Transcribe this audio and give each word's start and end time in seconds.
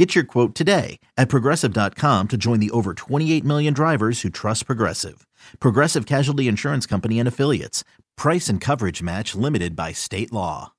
Get 0.00 0.14
your 0.14 0.24
quote 0.24 0.54
today 0.54 0.98
at 1.18 1.28
progressive.com 1.28 2.28
to 2.28 2.38
join 2.38 2.58
the 2.58 2.70
over 2.70 2.94
28 2.94 3.44
million 3.44 3.74
drivers 3.74 4.22
who 4.22 4.30
trust 4.30 4.64
Progressive. 4.64 5.26
Progressive 5.60 6.06
Casualty 6.06 6.48
Insurance 6.48 6.86
Company 6.86 7.18
and 7.18 7.28
Affiliates. 7.28 7.84
Price 8.16 8.48
and 8.48 8.62
coverage 8.62 9.02
match 9.02 9.34
limited 9.34 9.76
by 9.76 9.92
state 9.92 10.32
law. 10.32 10.72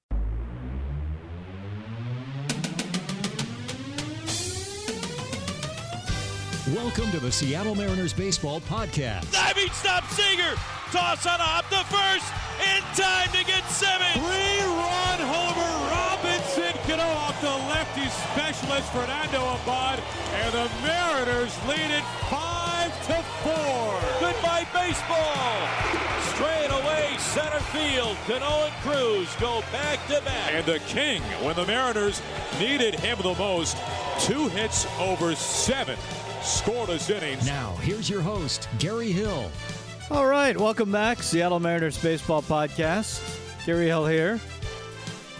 Welcome 6.73 7.11
to 7.11 7.19
the 7.19 7.31
Seattle 7.31 7.75
Mariners 7.75 8.13
Baseball 8.13 8.59
Podcast. 8.61 9.31
Diving 9.31 9.69
stop 9.73 10.03
Seager. 10.09 10.55
Toss 10.91 11.27
on 11.27 11.39
a 11.39 11.43
hop 11.43 11.69
to 11.69 11.85
first. 11.93 12.25
In 12.57 12.81
time 12.97 13.29
to 13.37 13.45
get 13.45 13.69
Simmons. 13.69 14.15
Three-run 14.15 15.19
homer. 15.29 15.91
Robinson 15.91 16.10
Cano 16.91 17.03
off 17.03 17.39
the 17.39 17.47
lefty 17.47 18.05
specialist 18.09 18.91
Fernando 18.91 19.39
Abad. 19.39 20.03
And 20.33 20.53
the 20.53 20.69
Mariners 20.85 21.57
lead 21.65 21.89
it 21.89 22.03
5 22.29 23.07
to 23.07 23.23
4. 23.23 23.99
Goodbye 24.19 24.67
baseball. 24.73 25.55
Straight 26.33 26.69
away 26.69 27.15
center 27.17 27.61
field. 27.71 28.17
Cano 28.27 28.65
and 28.65 28.73
Cruz 28.81 29.33
go 29.39 29.63
back 29.71 30.05
to 30.07 30.21
back. 30.25 30.51
And 30.51 30.65
the 30.65 30.79
king, 30.79 31.21
when 31.41 31.55
the 31.55 31.65
Mariners 31.65 32.21
needed 32.59 32.95
him 32.95 33.19
the 33.19 33.35
most, 33.35 33.77
two 34.19 34.49
hits 34.49 34.85
over 34.99 35.33
seven 35.33 35.97
scoreless 36.41 37.09
innings. 37.09 37.45
Now, 37.45 37.71
here's 37.79 38.09
your 38.09 38.21
host, 38.21 38.67
Gary 38.79 39.13
Hill. 39.13 39.49
All 40.09 40.27
right, 40.27 40.57
welcome 40.57 40.91
back. 40.91 41.23
Seattle 41.23 41.61
Mariners 41.61 41.97
Baseball 41.97 42.41
Podcast. 42.41 43.21
Gary 43.65 43.87
Hill 43.87 44.05
here. 44.07 44.41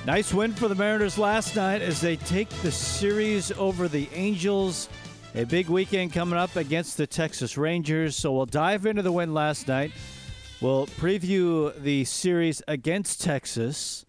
Nice 0.04 0.34
win 0.34 0.52
for 0.52 0.68
the 0.68 0.74
Mariners 0.74 1.20
last 1.20 1.56
night 1.56 1.84
as 1.84 2.02
they 2.02 2.16
take 2.16 2.50
the 2.64 2.72
series 2.72 3.52
over 3.52 3.88
the 3.88 4.10
Angels. 4.16 4.90
A 5.36 5.44
big 5.44 5.70
weekend 5.70 6.12
coming 6.12 6.40
up 6.40 6.56
against 6.56 6.98
the 6.98 7.06
Texas 7.06 7.56
Rangers. 7.56 8.16
So 8.16 8.34
we'll 8.34 8.48
dive 8.48 8.88
into 8.88 9.04
the 9.04 9.12
win 9.12 9.36
last 9.36 9.68
night. 9.68 9.92
We'll 10.60 10.88
preview 10.88 11.80
the 11.80 12.04
series 12.06 12.64
against 12.68 13.22
Texas. 13.22 14.08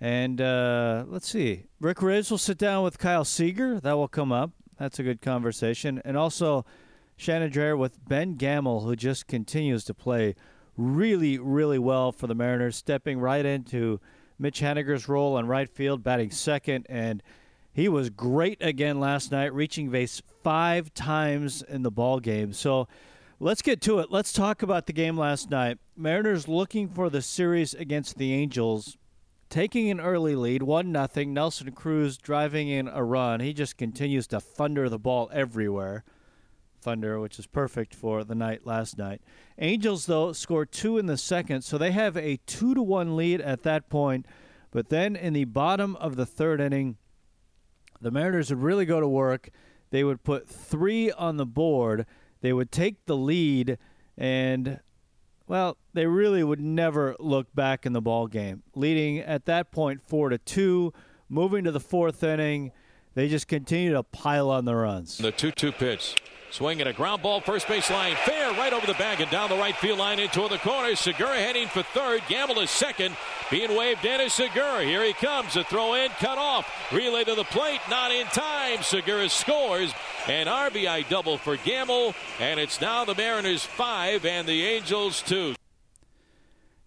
And 0.00 0.40
uh, 0.40 1.06
let's 1.08 1.28
see. 1.28 1.64
Rick 1.80 1.98
Rizzs 1.98 2.30
will 2.30 2.38
sit 2.38 2.56
down 2.56 2.84
with 2.84 2.98
Kyle 2.98 3.24
Seager. 3.24 3.80
That 3.80 3.94
will 3.94 4.06
come 4.06 4.30
up. 4.30 4.52
That's 4.78 5.00
a 5.00 5.02
good 5.02 5.20
conversation. 5.20 6.00
And 6.04 6.16
also 6.16 6.64
Shannon 7.16 7.50
Drayer 7.50 7.76
with 7.76 7.98
Ben 8.08 8.36
Gamel, 8.36 8.82
who 8.82 8.94
just 8.94 9.26
continues 9.26 9.82
to 9.86 9.94
play 9.94 10.36
really, 10.76 11.36
really 11.36 11.80
well 11.80 12.12
for 12.12 12.28
the 12.28 12.34
Mariners, 12.36 12.76
stepping 12.76 13.18
right 13.18 13.44
into 13.44 13.98
Mitch 14.42 14.60
Haniger's 14.60 15.08
role 15.08 15.36
on 15.36 15.46
right 15.46 15.68
field, 15.68 16.02
batting 16.02 16.32
second. 16.32 16.86
And 16.88 17.22
he 17.72 17.88
was 17.88 18.10
great 18.10 18.58
again 18.60 18.98
last 18.98 19.30
night, 19.30 19.54
reaching 19.54 19.88
base 19.88 20.20
five 20.42 20.92
times 20.92 21.62
in 21.62 21.82
the 21.82 21.90
ball 21.92 22.18
game. 22.18 22.52
So 22.52 22.88
let's 23.38 23.62
get 23.62 23.80
to 23.82 24.00
it. 24.00 24.10
Let's 24.10 24.32
talk 24.32 24.62
about 24.62 24.86
the 24.86 24.92
game 24.92 25.16
last 25.16 25.48
night. 25.48 25.78
Mariners 25.96 26.48
looking 26.48 26.88
for 26.88 27.08
the 27.08 27.22
series 27.22 27.72
against 27.72 28.18
the 28.18 28.32
Angels 28.34 28.98
taking 29.48 29.90
an 29.90 30.00
early 30.00 30.34
lead, 30.34 30.62
one 30.62 30.90
nothing. 30.90 31.34
Nelson 31.34 31.70
Cruz 31.72 32.16
driving 32.16 32.68
in 32.68 32.88
a 32.88 33.04
run. 33.04 33.40
He 33.40 33.52
just 33.52 33.76
continues 33.76 34.26
to 34.28 34.40
thunder 34.40 34.88
the 34.88 34.98
ball 34.98 35.30
everywhere. 35.30 36.04
Thunder, 36.82 37.20
which 37.20 37.38
is 37.38 37.46
perfect 37.46 37.94
for 37.94 38.24
the 38.24 38.34
night 38.34 38.66
last 38.66 38.98
night. 38.98 39.22
Angels 39.58 40.06
though 40.06 40.32
scored 40.32 40.72
two 40.72 40.98
in 40.98 41.06
the 41.06 41.16
second, 41.16 41.62
so 41.62 41.78
they 41.78 41.92
have 41.92 42.16
a 42.16 42.38
two 42.46 42.74
to 42.74 42.82
one 42.82 43.16
lead 43.16 43.40
at 43.40 43.62
that 43.62 43.88
point. 43.88 44.26
But 44.70 44.88
then 44.88 45.16
in 45.16 45.32
the 45.32 45.44
bottom 45.44 45.96
of 45.96 46.16
the 46.16 46.26
third 46.26 46.60
inning, 46.60 46.96
the 48.00 48.10
Mariners 48.10 48.50
would 48.50 48.62
really 48.62 48.84
go 48.84 49.00
to 49.00 49.08
work. 49.08 49.50
They 49.90 50.02
would 50.02 50.24
put 50.24 50.48
three 50.48 51.10
on 51.12 51.36
the 51.36 51.46
board. 51.46 52.06
They 52.40 52.52
would 52.52 52.72
take 52.72 53.04
the 53.06 53.16
lead, 53.16 53.78
and 54.18 54.80
well, 55.46 55.76
they 55.92 56.06
really 56.06 56.42
would 56.42 56.60
never 56.60 57.14
look 57.20 57.54
back 57.54 57.86
in 57.86 57.92
the 57.92 58.00
ball 58.00 58.26
game. 58.26 58.62
Leading 58.74 59.18
at 59.18 59.44
that 59.44 59.70
point 59.70 60.02
four 60.02 60.30
to 60.30 60.38
two, 60.38 60.92
moving 61.28 61.64
to 61.64 61.70
the 61.70 61.80
fourth 61.80 62.22
inning, 62.24 62.72
they 63.14 63.28
just 63.28 63.46
continue 63.46 63.92
to 63.92 64.02
pile 64.02 64.50
on 64.50 64.64
the 64.64 64.74
runs. 64.74 65.18
The 65.18 65.30
two-two 65.30 65.72
pitch. 65.72 66.16
Swinging 66.52 66.86
a 66.86 66.92
ground 66.92 67.22
ball, 67.22 67.40
first 67.40 67.66
base 67.66 67.90
line, 67.90 68.14
fair, 68.26 68.50
right 68.50 68.74
over 68.74 68.86
the 68.86 68.92
bag 68.92 69.22
and 69.22 69.30
down 69.30 69.48
the 69.48 69.56
right 69.56 69.74
field 69.74 69.98
line 69.98 70.18
into 70.18 70.46
the 70.48 70.58
corner. 70.58 70.94
Segura 70.94 71.36
heading 71.36 71.66
for 71.66 71.82
third. 71.82 72.20
Gamel 72.28 72.60
is 72.60 72.68
second. 72.68 73.16
Being 73.50 73.74
waved 73.74 74.04
in 74.04 74.20
is 74.20 74.34
Segura. 74.34 74.84
Here 74.84 75.02
he 75.02 75.14
comes. 75.14 75.56
A 75.56 75.64
throw 75.64 75.94
in, 75.94 76.10
cut 76.10 76.36
off. 76.36 76.70
Relay 76.92 77.24
to 77.24 77.34
the 77.34 77.44
plate, 77.44 77.80
not 77.88 78.12
in 78.12 78.26
time. 78.26 78.82
Segura 78.82 79.30
scores. 79.30 79.94
An 80.28 80.46
RBI 80.46 81.08
double 81.08 81.38
for 81.38 81.56
Gamel. 81.56 82.14
And 82.38 82.60
it's 82.60 82.82
now 82.82 83.06
the 83.06 83.14
Mariners 83.14 83.64
five 83.64 84.26
and 84.26 84.46
the 84.46 84.62
Angels 84.62 85.22
two. 85.22 85.54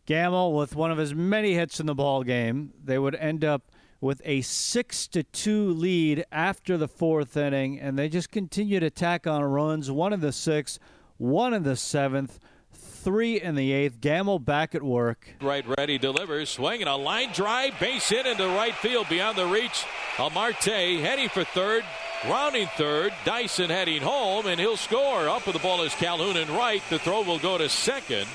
Gamel 0.05 0.53
with 0.53 0.75
one 0.75 0.91
of 0.91 0.99
his 0.99 1.15
many 1.15 1.55
hits 1.55 1.79
in 1.79 1.87
the 1.87 1.95
ball 1.95 2.21
game. 2.21 2.71
They 2.83 2.99
would 2.99 3.15
end 3.15 3.43
up 3.43 3.63
with 4.01 4.21
a 4.25 4.41
six 4.41 5.07
to 5.07 5.23
two 5.23 5.69
lead 5.69 6.25
after 6.31 6.77
the 6.77 6.87
fourth 6.87 7.35
inning, 7.37 7.79
and 7.79 7.97
they 7.97 8.09
just 8.09 8.31
continue 8.31 8.79
to 8.79 8.89
tack 8.89 9.25
on 9.27 9.43
runs. 9.43 9.89
One 9.89 10.13
in 10.13 10.19
the 10.19 10.31
sixth, 10.31 10.79
one 11.17 11.53
in 11.53 11.63
the 11.63 11.75
seventh, 11.75 12.39
three 12.73 13.39
in 13.39 13.55
the 13.55 13.71
eighth. 13.71 14.01
Gamel 14.01 14.39
back 14.39 14.75
at 14.75 14.83
work. 14.83 15.27
Right, 15.41 15.65
ready, 15.77 15.97
delivers, 15.97 16.49
swinging 16.49 16.87
a 16.87 16.97
line 16.97 17.31
drive, 17.33 17.79
base 17.79 18.09
hit 18.09 18.25
into 18.25 18.45
right 18.47 18.75
field 18.75 19.07
beyond 19.09 19.37
the 19.37 19.45
reach. 19.45 19.85
Amarte 20.17 21.01
heading 21.01 21.29
for 21.29 21.43
third. 21.43 21.83
Rounding 22.27 22.67
third, 22.75 23.13
Dyson 23.23 23.69
heading 23.69 24.01
home, 24.01 24.47
and 24.47 24.59
he'll 24.59 24.77
score. 24.77 25.29
Up 25.29 25.45
with 25.45 25.53
the 25.53 25.61
ball 25.61 25.83
is 25.83 25.93
Calhoun 25.93 26.37
and 26.37 26.49
right. 26.49 26.81
The 26.89 26.97
throw 26.97 27.21
will 27.21 27.37
go 27.37 27.57
to 27.59 27.69
second. 27.69 28.25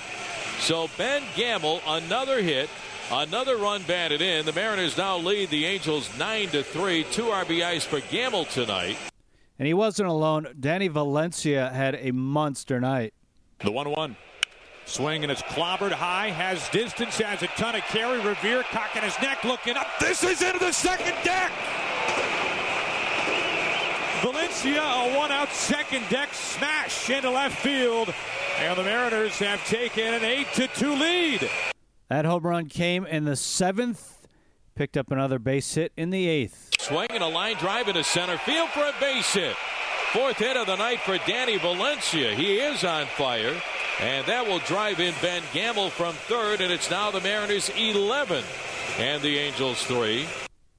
So 0.60 0.88
Ben 0.96 1.22
Gamel, 1.34 1.80
another 1.84 2.40
hit, 2.40 2.70
Another 3.12 3.56
run 3.56 3.82
batted 3.82 4.22
in. 4.22 4.46
The 4.46 4.52
Mariners 4.52 4.96
now 4.96 5.18
lead 5.18 5.50
the 5.50 5.64
Angels 5.64 6.08
9 6.16 6.48
to 6.50 6.62
3. 6.62 7.04
Two 7.10 7.24
RBIs 7.24 7.82
for 7.82 7.98
Gamel 8.08 8.44
tonight. 8.44 8.96
And 9.58 9.66
he 9.66 9.74
wasn't 9.74 10.08
alone. 10.08 10.46
Danny 10.60 10.86
Valencia 10.86 11.70
had 11.70 11.96
a 11.96 12.12
monster 12.12 12.80
night. 12.80 13.12
The 13.64 13.72
1 13.72 13.90
1. 13.90 14.16
Swing 14.84 15.22
and 15.24 15.30
it's 15.30 15.42
clobbered 15.42 15.92
high, 15.92 16.30
has 16.30 16.68
distance, 16.70 17.18
has 17.18 17.42
a 17.42 17.48
ton 17.48 17.74
of 17.74 17.82
carry. 17.82 18.20
Revere 18.20 18.62
cocking 18.70 19.02
his 19.02 19.20
neck, 19.20 19.42
looking 19.42 19.76
up. 19.76 19.88
This 19.98 20.22
is 20.22 20.40
into 20.40 20.60
the 20.60 20.72
second 20.72 21.14
deck. 21.24 21.50
Valencia, 24.22 24.82
a 24.82 25.16
one 25.16 25.32
out 25.32 25.50
second 25.50 26.08
deck 26.10 26.32
smash 26.32 27.10
into 27.10 27.30
left 27.30 27.58
field. 27.58 28.14
And 28.58 28.78
the 28.78 28.84
Mariners 28.84 29.38
have 29.40 29.64
taken 29.66 30.14
an 30.14 30.22
8 30.22 30.46
to 30.54 30.66
2 30.68 30.94
lead. 30.94 31.50
That 32.10 32.24
home 32.24 32.42
run 32.42 32.66
came 32.66 33.06
in 33.06 33.24
the 33.24 33.36
seventh. 33.36 34.26
Picked 34.74 34.96
up 34.96 35.12
another 35.12 35.38
base 35.38 35.72
hit 35.72 35.92
in 35.96 36.10
the 36.10 36.26
eighth. 36.26 36.70
Swinging 36.80 37.22
a 37.22 37.28
line 37.28 37.54
drive 37.56 37.86
into 37.86 38.02
center 38.02 38.36
field 38.38 38.68
for 38.70 38.80
a 38.80 38.92
base 39.00 39.32
hit. 39.32 39.54
Fourth 40.12 40.38
hit 40.38 40.56
of 40.56 40.66
the 40.66 40.74
night 40.74 40.98
for 41.02 41.18
Danny 41.18 41.56
Valencia. 41.58 42.34
He 42.34 42.58
is 42.58 42.82
on 42.82 43.06
fire. 43.06 43.54
And 44.00 44.26
that 44.26 44.44
will 44.44 44.58
drive 44.60 44.98
in 44.98 45.14
Ben 45.22 45.42
Gamel 45.52 45.88
from 45.88 46.14
third. 46.14 46.60
And 46.60 46.72
it's 46.72 46.90
now 46.90 47.12
the 47.12 47.20
Mariners 47.20 47.70
11 47.78 48.42
and 48.98 49.22
the 49.22 49.38
Angels 49.38 49.80
3. 49.84 50.26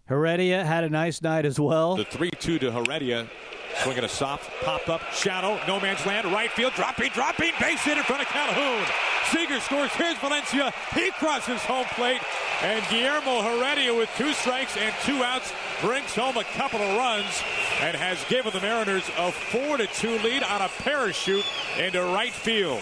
Heredia 0.08 0.66
had 0.66 0.84
a 0.84 0.90
nice 0.90 1.22
night 1.22 1.46
as 1.46 1.58
well. 1.58 1.96
The 1.96 2.04
3 2.04 2.30
2 2.32 2.60
to 2.60 2.72
Heredia. 2.74 3.30
Swinging 3.84 4.04
a 4.04 4.10
soft 4.10 4.52
pop 4.66 4.90
up 4.90 5.02
shadow, 5.14 5.58
no 5.66 5.80
man's 5.80 6.06
land, 6.06 6.28
right 6.34 6.52
field, 6.52 6.74
dropping, 6.74 7.12
dropping, 7.12 7.54
base 7.58 7.80
hit 7.80 7.98
in 7.98 8.04
front 8.04 8.22
of 8.22 8.28
Calhoun. 8.28 8.86
Seager 9.30 9.60
scores. 9.60 9.92
Here's 9.92 10.18
Valencia. 10.18 10.74
He 10.94 11.12
crosses 11.12 11.62
home 11.62 11.86
plate. 11.96 12.22
And 12.62 12.84
Guillermo 12.90 13.42
Heredia 13.42 13.94
with 13.94 14.10
two 14.18 14.34
strikes 14.34 14.78
and 14.78 14.94
two 15.04 15.24
outs 15.24 15.52
brings 15.82 16.14
home 16.14 16.38
a 16.38 16.44
couple 16.44 16.80
of 16.80 16.98
runs 16.98 17.42
and 17.82 17.96
has 17.98 18.24
given 18.26 18.52
the 18.52 18.62
Mariners 18.62 19.10
a 19.18 19.32
4 19.32 19.78
to 19.78 19.88
2 19.88 20.20
lead 20.20 20.44
on 20.44 20.62
a 20.62 20.68
parachute 20.68 21.46
into 21.80 22.02
right 22.02 22.34
field. 22.34 22.82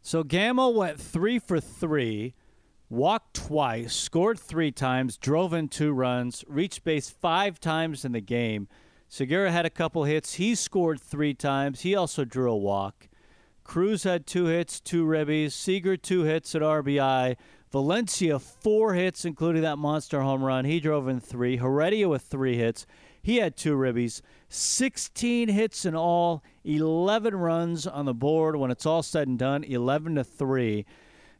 So 0.00 0.24
Gamel 0.24 0.74
went 0.74 1.00
three 1.00 1.38
for 1.38 1.60
three, 1.60 2.34
walked 2.90 3.34
twice, 3.34 3.94
scored 3.94 4.40
three 4.40 4.72
times, 4.72 5.16
drove 5.16 5.52
in 5.52 5.68
two 5.68 5.92
runs, 5.92 6.44
reached 6.48 6.82
base 6.82 7.08
five 7.08 7.60
times 7.60 8.04
in 8.04 8.10
the 8.10 8.20
game. 8.20 8.66
Segura 9.08 9.52
had 9.52 9.66
a 9.66 9.70
couple 9.70 10.04
hits. 10.04 10.34
He 10.34 10.54
scored 10.54 10.98
three 10.98 11.34
times. 11.34 11.82
He 11.82 11.94
also 11.94 12.24
drew 12.24 12.50
a 12.50 12.56
walk. 12.56 13.08
Cruz 13.72 14.02
had 14.02 14.26
two 14.26 14.44
hits, 14.44 14.82
two 14.82 15.06
ribbies. 15.06 15.52
Seager, 15.52 15.96
two 15.96 16.24
hits 16.24 16.54
at 16.54 16.60
RBI. 16.60 17.36
Valencia, 17.70 18.38
four 18.38 18.92
hits, 18.92 19.24
including 19.24 19.62
that 19.62 19.78
monster 19.78 20.20
home 20.20 20.44
run. 20.44 20.66
He 20.66 20.78
drove 20.78 21.08
in 21.08 21.20
three. 21.20 21.56
Heredia 21.56 22.06
with 22.06 22.20
three 22.20 22.58
hits. 22.58 22.84
He 23.22 23.38
had 23.38 23.56
two 23.56 23.74
ribbies. 23.74 24.20
16 24.50 25.48
hits 25.48 25.86
in 25.86 25.96
all, 25.96 26.42
11 26.64 27.34
runs 27.34 27.86
on 27.86 28.04
the 28.04 28.12
board 28.12 28.56
when 28.56 28.70
it's 28.70 28.84
all 28.84 29.02
said 29.02 29.26
and 29.26 29.38
done, 29.38 29.64
11 29.64 30.16
to 30.16 30.24
3. 30.24 30.84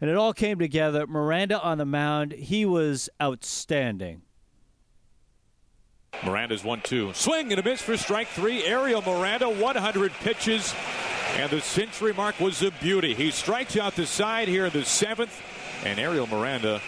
And 0.00 0.08
it 0.08 0.16
all 0.16 0.32
came 0.32 0.58
together. 0.58 1.06
Miranda 1.06 1.60
on 1.60 1.76
the 1.76 1.84
mound, 1.84 2.32
he 2.32 2.64
was 2.64 3.10
outstanding. 3.20 4.22
Miranda's 6.24 6.64
1 6.64 6.80
2. 6.80 7.12
Swing 7.12 7.52
and 7.52 7.60
a 7.60 7.62
miss 7.62 7.82
for 7.82 7.98
strike 7.98 8.28
three. 8.28 8.64
Ariel 8.64 9.02
Miranda, 9.02 9.50
100 9.50 10.12
pitches. 10.12 10.74
And 11.36 11.50
the 11.50 11.60
century 11.62 12.12
mark 12.12 12.38
was 12.40 12.62
a 12.62 12.70
beauty. 12.70 13.14
He 13.14 13.30
strikes 13.30 13.76
out 13.78 13.96
the 13.96 14.06
side 14.06 14.48
here 14.48 14.66
in 14.66 14.72
the 14.72 14.84
seventh. 14.84 15.40
And 15.84 15.98
Ariel 15.98 16.26
Miranda, 16.26 16.80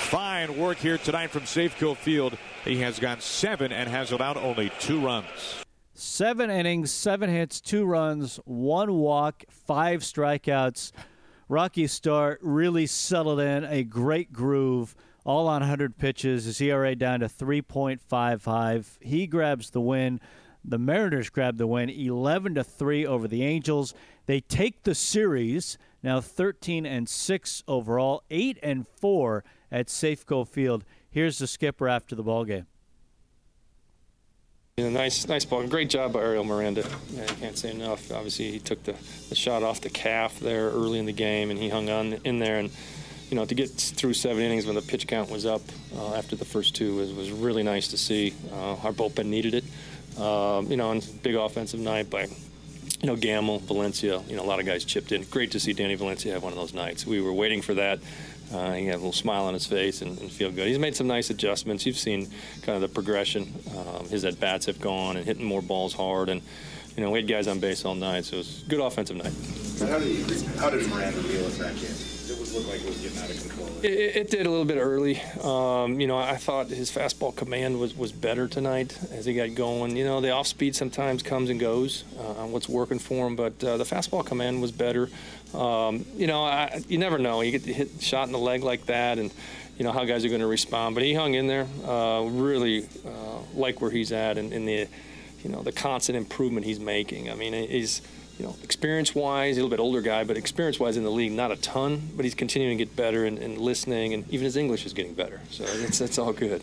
fine 0.00 0.58
work 0.58 0.78
here 0.78 0.98
tonight 0.98 1.30
from 1.30 1.42
Safeco 1.42 1.96
Field. 1.96 2.36
He 2.64 2.78
has 2.80 2.98
gone 2.98 3.20
seven 3.20 3.72
and 3.72 3.88
has 3.88 4.10
allowed 4.10 4.36
only 4.36 4.70
two 4.80 5.00
runs. 5.00 5.62
Seven 5.94 6.50
innings, 6.50 6.90
seven 6.90 7.30
hits, 7.30 7.60
two 7.60 7.84
runs, 7.84 8.40
one 8.44 8.94
walk, 8.94 9.44
five 9.48 10.00
strikeouts. 10.00 10.90
Rocky 11.48 11.86
start 11.86 12.40
really 12.42 12.86
settled 12.86 13.38
in 13.38 13.64
a 13.64 13.84
great 13.84 14.32
groove, 14.32 14.96
all 15.24 15.46
on 15.46 15.60
100 15.60 15.96
pitches. 15.96 16.46
His 16.46 16.60
ERA 16.60 16.96
down 16.96 17.20
to 17.20 17.26
3.55. 17.26 18.86
He 19.00 19.26
grabs 19.28 19.70
the 19.70 19.80
win. 19.80 20.20
The 20.64 20.78
Mariners 20.78 21.30
grab 21.30 21.56
the 21.56 21.66
win 21.66 21.90
11 21.90 22.54
to 22.54 22.64
3 22.64 23.06
over 23.06 23.26
the 23.26 23.42
Angels. 23.42 23.94
They 24.26 24.40
take 24.40 24.84
the 24.84 24.94
series 24.94 25.76
now 26.02 26.20
13 26.20 26.86
and 26.86 27.08
6 27.08 27.62
overall, 27.68 28.22
8 28.30 28.58
and 28.62 28.86
4 28.88 29.44
at 29.70 29.86
Safeco 29.86 30.46
Field. 30.46 30.84
Here's 31.10 31.38
the 31.38 31.46
skipper 31.46 31.88
after 31.88 32.14
the 32.14 32.22
ball 32.22 32.44
game. 32.44 32.66
Nice, 34.78 35.28
nice 35.28 35.44
ball. 35.44 35.66
Great 35.66 35.90
job 35.90 36.14
by 36.14 36.20
Ariel 36.20 36.44
Miranda. 36.44 36.84
Yeah, 37.10 37.24
I 37.24 37.34
can't 37.34 37.58
say 37.58 37.70
enough. 37.70 38.10
Obviously, 38.10 38.50
he 38.50 38.58
took 38.58 38.82
the, 38.84 38.94
the 39.28 39.34
shot 39.34 39.62
off 39.62 39.82
the 39.82 39.90
calf 39.90 40.40
there 40.40 40.70
early 40.70 40.98
in 40.98 41.04
the 41.04 41.12
game, 41.12 41.50
and 41.50 41.58
he 41.58 41.68
hung 41.68 41.90
on 41.90 42.14
in 42.24 42.38
there. 42.38 42.58
And 42.58 42.70
you 43.28 43.36
know, 43.36 43.44
to 43.44 43.54
get 43.54 43.70
through 43.70 44.14
seven 44.14 44.42
innings 44.42 44.64
when 44.64 44.74
the 44.74 44.82
pitch 44.82 45.06
count 45.06 45.30
was 45.30 45.44
up 45.44 45.60
uh, 45.96 46.14
after 46.14 46.36
the 46.36 46.44
first 46.44 46.74
two 46.74 46.96
was, 46.96 47.12
was 47.12 47.30
really 47.30 47.62
nice 47.62 47.88
to 47.88 47.98
see. 47.98 48.34
Uh, 48.50 48.76
our 48.76 48.92
bullpen 48.92 49.26
needed 49.26 49.54
it. 49.54 49.64
Um, 50.18 50.70
you 50.70 50.76
know, 50.76 50.90
and 50.90 51.22
big 51.22 51.34
offensive 51.34 51.80
night 51.80 52.10
by 52.10 52.28
you 53.02 53.08
know, 53.08 53.16
Gamel, 53.16 53.58
Valencia, 53.58 54.22
you 54.28 54.36
know, 54.36 54.42
a 54.42 54.46
lot 54.46 54.60
of 54.60 54.66
guys 54.66 54.84
chipped 54.84 55.10
in. 55.10 55.24
Great 55.24 55.50
to 55.52 55.60
see 55.60 55.72
Danny 55.72 55.96
Valencia 55.96 56.32
have 56.32 56.42
one 56.42 56.52
of 56.52 56.58
those 56.58 56.72
nights. 56.72 57.04
We 57.04 57.20
were 57.20 57.32
waiting 57.32 57.60
for 57.60 57.74
that. 57.74 57.98
Uh, 58.52 58.74
he 58.74 58.86
had 58.86 58.96
a 58.96 58.98
little 58.98 59.12
smile 59.12 59.44
on 59.44 59.54
his 59.54 59.66
face 59.66 60.02
and, 60.02 60.18
and, 60.20 60.30
feel 60.30 60.50
good. 60.50 60.68
He's 60.68 60.78
made 60.78 60.94
some 60.94 61.06
nice 61.06 61.30
adjustments. 61.30 61.86
You've 61.86 61.96
seen 61.96 62.28
kind 62.62 62.76
of 62.76 62.82
the 62.82 62.88
progression. 62.88 63.52
Um, 63.76 64.08
his 64.08 64.24
at 64.24 64.38
bats 64.38 64.66
have 64.66 64.80
gone 64.80 65.16
and 65.16 65.24
hitting 65.24 65.44
more 65.44 65.62
balls 65.62 65.94
hard, 65.94 66.28
and 66.28 66.42
you 66.96 67.02
know 67.02 67.10
we 67.10 67.20
had 67.20 67.28
guys 67.28 67.48
on 67.48 67.60
base 67.60 67.84
all 67.84 67.94
night, 67.94 68.26
so 68.26 68.36
it 68.36 68.38
was 68.38 68.62
a 68.66 68.68
good 68.68 68.80
offensive 68.80 69.16
night. 69.16 69.32
How 69.88 69.98
did, 69.98 70.42
how 70.58 70.70
did 70.70 70.86
Miranda 70.88 71.22
deal 71.22 71.44
with 71.44 71.58
that 71.58 71.74
game? 71.76 72.11
It 72.54 72.68
like 72.68 72.80
it 72.82 72.86
was 72.86 72.98
getting 73.00 73.18
out 73.18 73.30
of 73.30 73.40
control. 73.40 73.68
It, 73.82 74.16
it 74.16 74.30
did 74.30 74.46
a 74.46 74.50
little 74.50 74.66
bit 74.66 74.76
early. 74.76 75.20
Um, 75.42 75.98
you 75.98 76.06
know, 76.06 76.18
I 76.18 76.36
thought 76.36 76.68
his 76.68 76.90
fastball 76.90 77.34
command 77.34 77.80
was, 77.80 77.96
was 77.96 78.12
better 78.12 78.46
tonight 78.46 78.98
as 79.10 79.24
he 79.24 79.32
got 79.32 79.54
going. 79.54 79.96
You 79.96 80.04
know, 80.04 80.20
the 80.20 80.32
off 80.32 80.46
speed 80.46 80.76
sometimes 80.76 81.22
comes 81.22 81.48
and 81.48 81.58
goes 81.58 82.04
uh, 82.18 82.44
what's 82.44 82.68
working 82.68 82.98
for 82.98 83.26
him, 83.26 83.36
but 83.36 83.64
uh, 83.64 83.78
the 83.78 83.84
fastball 83.84 84.24
command 84.24 84.60
was 84.60 84.70
better. 84.70 85.08
Um, 85.54 86.04
you 86.14 86.26
know, 86.26 86.44
I, 86.44 86.82
you 86.88 86.98
never 86.98 87.18
know. 87.18 87.40
You 87.40 87.58
get 87.58 87.62
hit 87.62 87.88
shot 88.00 88.26
in 88.26 88.32
the 88.32 88.38
leg 88.38 88.62
like 88.62 88.84
that, 88.86 89.18
and 89.18 89.32
you 89.78 89.84
know 89.84 89.92
how 89.92 90.04
guys 90.04 90.22
are 90.22 90.28
going 90.28 90.42
to 90.42 90.46
respond. 90.46 90.94
But 90.94 91.04
he 91.04 91.14
hung 91.14 91.32
in 91.32 91.46
there. 91.46 91.66
Uh, 91.86 92.22
really 92.24 92.86
uh, 93.06 93.38
like 93.54 93.80
where 93.80 93.90
he's 93.90 94.12
at 94.12 94.36
and, 94.36 94.52
and 94.52 94.68
the 94.68 94.88
you 95.42 95.50
know 95.50 95.62
the 95.62 95.72
constant 95.72 96.16
improvement 96.16 96.66
he's 96.66 96.80
making. 96.80 97.30
I 97.30 97.34
mean, 97.34 97.54
he's 97.54 98.02
you 98.42 98.48
know, 98.48 98.56
experience-wise, 98.64 99.56
a 99.56 99.60
little 99.60 99.70
bit 99.70 99.78
older 99.78 100.00
guy, 100.00 100.24
but 100.24 100.36
experience-wise 100.36 100.96
in 100.96 101.04
the 101.04 101.10
league, 101.10 101.30
not 101.30 101.52
a 101.52 101.56
ton. 101.56 102.10
But 102.16 102.24
he's 102.24 102.34
continuing 102.34 102.76
to 102.76 102.84
get 102.84 102.96
better 102.96 103.24
and, 103.24 103.38
and 103.38 103.56
listening, 103.56 104.14
and 104.14 104.28
even 104.30 104.44
his 104.44 104.56
English 104.56 104.84
is 104.84 104.92
getting 104.92 105.14
better. 105.14 105.40
So 105.50 105.62
it's 105.64 106.00
it's 106.00 106.18
all 106.18 106.32
good. 106.32 106.60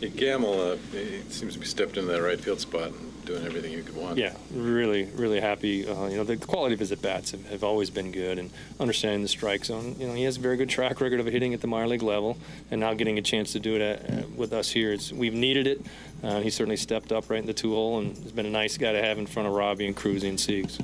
Yeah, 0.00 0.08
Gamel, 0.10 0.60
uh, 0.60 0.76
he 0.92 1.22
seems 1.30 1.54
to 1.54 1.58
be 1.58 1.64
stepped 1.64 1.96
into 1.96 2.12
that 2.12 2.20
right 2.20 2.38
field 2.38 2.60
spot 2.60 2.88
and 2.88 3.24
doing 3.24 3.46
everything 3.46 3.72
you 3.72 3.82
could 3.82 3.96
want. 3.96 4.18
Yeah, 4.18 4.34
really, 4.52 5.04
really 5.14 5.40
happy. 5.40 5.88
Uh, 5.88 6.08
you 6.08 6.18
know, 6.18 6.24
the 6.24 6.36
quality 6.36 6.74
of 6.74 6.80
his 6.80 6.92
at 6.92 7.00
bats 7.00 7.30
have, 7.30 7.48
have, 7.48 7.64
always 7.64 7.88
been 7.88 8.12
good, 8.12 8.38
and 8.38 8.50
understanding 8.78 9.22
the 9.22 9.28
strike 9.28 9.64
zone. 9.64 9.96
You 9.98 10.08
know, 10.08 10.12
he 10.12 10.24
has 10.24 10.36
a 10.36 10.40
very 10.40 10.58
good 10.58 10.68
track 10.68 11.00
record 11.00 11.20
of 11.20 11.26
hitting 11.26 11.54
at 11.54 11.62
the 11.62 11.68
minor 11.68 11.88
league 11.88 12.02
level, 12.02 12.36
and 12.70 12.80
now 12.80 12.92
getting 12.92 13.16
a 13.16 13.22
chance 13.22 13.52
to 13.52 13.60
do 13.60 13.76
it 13.76 13.80
at, 13.80 14.10
uh, 14.10 14.26
with 14.36 14.52
us 14.52 14.70
here. 14.70 14.92
It's, 14.92 15.10
we've 15.10 15.32
needed 15.32 15.66
it. 15.66 15.80
Uh, 16.22 16.40
he 16.40 16.50
certainly 16.50 16.76
stepped 16.76 17.12
up 17.12 17.30
right 17.30 17.40
in 17.40 17.46
the 17.46 17.54
two 17.54 17.70
hole, 17.70 17.98
and 17.98 18.14
has 18.18 18.32
been 18.32 18.46
a 18.46 18.50
nice 18.50 18.76
guy 18.76 18.92
to 18.92 19.00
have 19.00 19.16
in 19.16 19.26
front 19.26 19.48
of 19.48 19.54
Robbie 19.54 19.86
and 19.86 19.96
Cruzy 19.96 20.28
and 20.28 20.38
Siegs. 20.38 20.78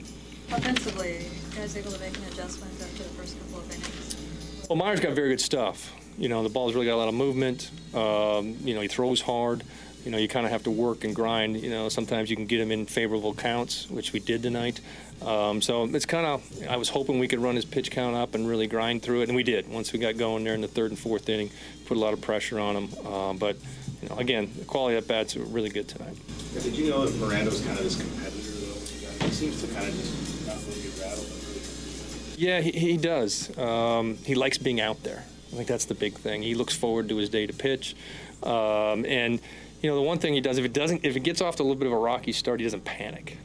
Offensively, 0.52 1.18
you 1.18 1.56
guys 1.56 1.76
able 1.76 1.92
to 1.92 2.00
make 2.00 2.16
an 2.16 2.24
adjustment 2.24 2.72
after 2.80 3.04
the 3.04 3.08
first 3.10 3.38
couple 3.38 3.60
of 3.60 3.70
innings? 3.70 4.66
Well, 4.68 4.76
Meyer's 4.76 4.98
got 4.98 5.12
very 5.12 5.28
good 5.28 5.40
stuff. 5.40 5.92
You 6.18 6.28
know, 6.28 6.42
the 6.42 6.48
ball's 6.48 6.74
really 6.74 6.86
got 6.86 6.96
a 6.96 6.96
lot 6.96 7.08
of 7.08 7.14
movement. 7.14 7.70
Um, 7.94 8.56
you 8.64 8.74
know, 8.74 8.80
he 8.80 8.88
throws 8.88 9.20
hard. 9.20 9.62
You 10.04 10.10
know, 10.10 10.18
you 10.18 10.26
kind 10.28 10.46
of 10.46 10.52
have 10.52 10.64
to 10.64 10.70
work 10.70 11.04
and 11.04 11.14
grind. 11.14 11.60
You 11.60 11.70
know, 11.70 11.88
sometimes 11.88 12.30
you 12.30 12.36
can 12.36 12.46
get 12.46 12.60
him 12.60 12.72
in 12.72 12.86
favorable 12.86 13.32
counts, 13.32 13.88
which 13.90 14.12
we 14.12 14.18
did 14.18 14.42
tonight. 14.42 14.80
Um, 15.22 15.62
so 15.62 15.84
it's 15.84 16.06
kind 16.06 16.26
of, 16.26 16.42
I 16.68 16.76
was 16.76 16.88
hoping 16.88 17.20
we 17.20 17.28
could 17.28 17.38
run 17.38 17.54
his 17.54 17.64
pitch 17.64 17.90
count 17.90 18.16
up 18.16 18.34
and 18.34 18.48
really 18.48 18.66
grind 18.66 19.02
through 19.02 19.20
it, 19.20 19.28
and 19.28 19.36
we 19.36 19.44
did. 19.44 19.68
Once 19.68 19.92
we 19.92 20.00
got 20.00 20.16
going 20.16 20.42
there 20.42 20.54
in 20.54 20.62
the 20.62 20.68
third 20.68 20.90
and 20.90 20.98
fourth 20.98 21.28
inning, 21.28 21.50
put 21.86 21.96
a 21.96 22.00
lot 22.00 22.12
of 22.12 22.20
pressure 22.22 22.58
on 22.58 22.74
him. 22.76 22.88
Uh, 23.06 23.34
but, 23.34 23.56
you 24.02 24.08
know, 24.08 24.16
again, 24.16 24.50
the 24.58 24.64
quality 24.64 24.96
of 24.96 25.06
bats 25.06 25.36
were 25.36 25.44
really 25.44 25.70
good 25.70 25.86
tonight. 25.86 26.16
Did 26.54 26.74
you 26.74 26.90
know 26.90 27.06
that 27.06 27.16
Miranda 27.24 27.50
was 27.50 27.60
kind 27.64 27.78
of 27.78 27.84
this 27.84 28.00
competitor, 28.00 28.50
though? 28.52 29.26
He 29.26 29.30
seems 29.32 29.60
to 29.62 29.72
kind 29.74 29.86
of 29.86 29.94
just 29.94 30.29
yeah, 32.40 32.60
he, 32.62 32.70
he 32.72 32.96
does. 32.96 33.56
Um, 33.58 34.16
he 34.24 34.34
likes 34.34 34.56
being 34.56 34.80
out 34.80 35.02
there. 35.02 35.24
I 35.52 35.56
think 35.56 35.68
that's 35.68 35.84
the 35.84 35.94
big 35.94 36.14
thing. 36.14 36.42
He 36.42 36.54
looks 36.54 36.74
forward 36.74 37.08
to 37.10 37.16
his 37.16 37.28
day 37.28 37.46
to 37.46 37.52
pitch, 37.52 37.94
um, 38.42 39.04
and 39.04 39.40
you 39.82 39.90
know 39.90 39.96
the 39.96 40.02
one 40.02 40.18
thing 40.18 40.32
he 40.32 40.40
does 40.40 40.56
if 40.56 40.64
it 40.64 40.72
doesn't 40.72 41.04
if 41.04 41.16
it 41.16 41.20
gets 41.20 41.40
off 41.40 41.56
to 41.56 41.62
a 41.62 41.64
little 41.64 41.78
bit 41.78 41.86
of 41.86 41.92
a 41.92 41.98
rocky 41.98 42.32
start, 42.32 42.60
he 42.60 42.64
doesn't 42.64 42.84
panic. 42.84 43.36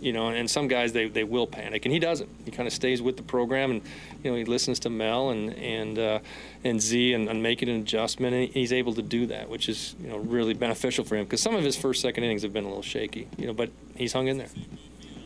You 0.00 0.12
know, 0.12 0.28
and 0.28 0.50
some 0.50 0.68
guys 0.68 0.92
they, 0.92 1.08
they 1.08 1.24
will 1.24 1.46
panic, 1.46 1.86
and 1.86 1.92
he 1.92 1.98
doesn't. 1.98 2.28
He 2.44 2.50
kind 2.50 2.66
of 2.66 2.74
stays 2.74 3.00
with 3.00 3.16
the 3.16 3.22
program, 3.22 3.70
and 3.70 3.82
you 4.22 4.30
know 4.30 4.36
he 4.36 4.44
listens 4.44 4.78
to 4.80 4.90
Mel 4.90 5.30
and 5.30 5.54
and 5.54 5.98
uh, 5.98 6.18
and 6.62 6.80
Z 6.80 7.14
and, 7.14 7.28
and 7.28 7.42
making 7.42 7.70
an 7.70 7.80
adjustment, 7.80 8.34
and 8.34 8.48
he's 8.50 8.72
able 8.72 8.92
to 8.94 9.02
do 9.02 9.26
that, 9.26 9.48
which 9.48 9.68
is 9.68 9.96
you 10.00 10.10
know 10.10 10.18
really 10.18 10.52
beneficial 10.52 11.04
for 11.04 11.16
him 11.16 11.24
because 11.24 11.40
some 11.40 11.56
of 11.56 11.64
his 11.64 11.76
first 11.76 12.02
second 12.02 12.22
innings 12.22 12.42
have 12.42 12.52
been 12.52 12.64
a 12.64 12.68
little 12.68 12.82
shaky. 12.82 13.26
You 13.38 13.46
know, 13.46 13.54
but 13.54 13.70
he's 13.96 14.12
hung 14.12 14.28
in 14.28 14.38
there 14.38 14.50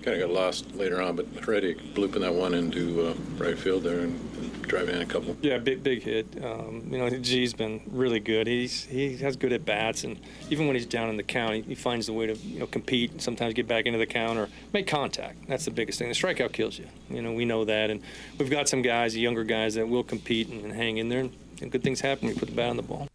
kind 0.09 0.23
of 0.23 0.29
got 0.29 0.35
lost 0.35 0.75
later 0.75 1.03
on, 1.03 1.17
but 1.17 1.27
Heredia 1.45 1.75
blooping 1.75 2.21
that 2.21 2.35
one 2.35 2.55
into 2.55 3.09
uh, 3.09 3.15
right 3.37 3.59
field 3.59 3.83
there 3.83 4.01
and, 4.01 4.19
driving 4.63 4.97
in 4.97 5.01
a 5.01 5.07
couple. 5.07 5.35
Yeah, 5.41 5.57
big 5.57 5.83
big 5.83 6.03
hit. 6.03 6.27
Um, 6.45 6.87
you 6.91 6.99
know, 6.99 7.09
G's 7.09 7.55
been 7.55 7.81
really 7.91 8.21
good. 8.21 8.47
He's 8.47 8.85
he 8.85 9.17
has 9.17 9.35
good 9.35 9.55
at 9.55 9.65
bats, 9.65 10.05
and 10.05 10.21
even 10.51 10.67
when 10.67 10.77
he's 10.77 10.85
down 10.85 11.09
in 11.09 11.17
the 11.17 11.23
count, 11.23 11.55
he, 11.55 11.63
he 11.63 11.75
finds 11.75 12.07
the 12.07 12.13
way 12.13 12.27
to 12.27 12.35
you 12.35 12.61
know 12.61 12.67
compete. 12.67 13.13
And 13.13 13.23
sometimes 13.23 13.55
get 13.55 13.67
back 13.67 13.87
into 13.87 13.99
the 13.99 14.07
count 14.07 14.39
or 14.39 14.51
make 14.75 14.87
contact. 14.87 15.49
That's 15.49 15.65
the 15.65 15.71
biggest 15.71 15.99
thing. 15.99 16.09
The 16.09 16.15
strikeout 16.15 16.53
kills 16.53 16.79
you. 16.79 16.87
You 17.09 17.23
know, 17.23 17.33
we 17.33 17.47
know 17.47 17.65
that, 17.65 17.89
and 17.89 18.03
we've 18.39 18.51
got 18.51 18.69
some 18.69 18.83
guys, 18.83 19.17
younger 19.17 19.43
guys, 19.45 19.75
that 19.77 19.89
will 19.89 20.05
compete 20.05 20.49
and, 20.49 20.63
and 20.63 20.75
hang 20.75 20.99
in 20.99 21.09
there, 21.09 21.21
and, 21.21 21.33
and 21.63 21.73
good 21.73 21.83
things 21.83 22.03
happen 22.03 22.29
you 22.29 22.35
put 22.35 22.51
the 22.51 22.55
bat 22.55 22.69
on 22.69 22.77
the 22.77 22.83
ball. 22.83 23.09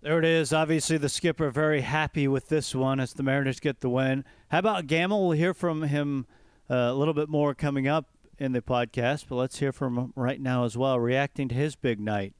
There 0.00 0.18
it 0.20 0.24
is. 0.24 0.52
Obviously, 0.52 0.96
the 0.96 1.08
skipper 1.08 1.50
very 1.50 1.80
happy 1.80 2.28
with 2.28 2.48
this 2.48 2.72
one 2.72 3.00
as 3.00 3.14
the 3.14 3.24
Mariners 3.24 3.58
get 3.58 3.80
the 3.80 3.90
win. 3.90 4.24
How 4.48 4.60
about 4.60 4.86
Gamel? 4.86 5.26
We'll 5.26 5.36
hear 5.36 5.52
from 5.52 5.82
him 5.82 6.26
uh, 6.70 6.74
a 6.74 6.94
little 6.94 7.14
bit 7.14 7.28
more 7.28 7.52
coming 7.52 7.88
up 7.88 8.06
in 8.38 8.52
the 8.52 8.62
podcast, 8.62 9.24
but 9.28 9.34
let's 9.34 9.58
hear 9.58 9.72
from 9.72 9.98
him 9.98 10.12
right 10.14 10.40
now 10.40 10.64
as 10.64 10.76
well, 10.76 11.00
reacting 11.00 11.48
to 11.48 11.54
his 11.56 11.74
big 11.74 11.98
night. 11.98 12.32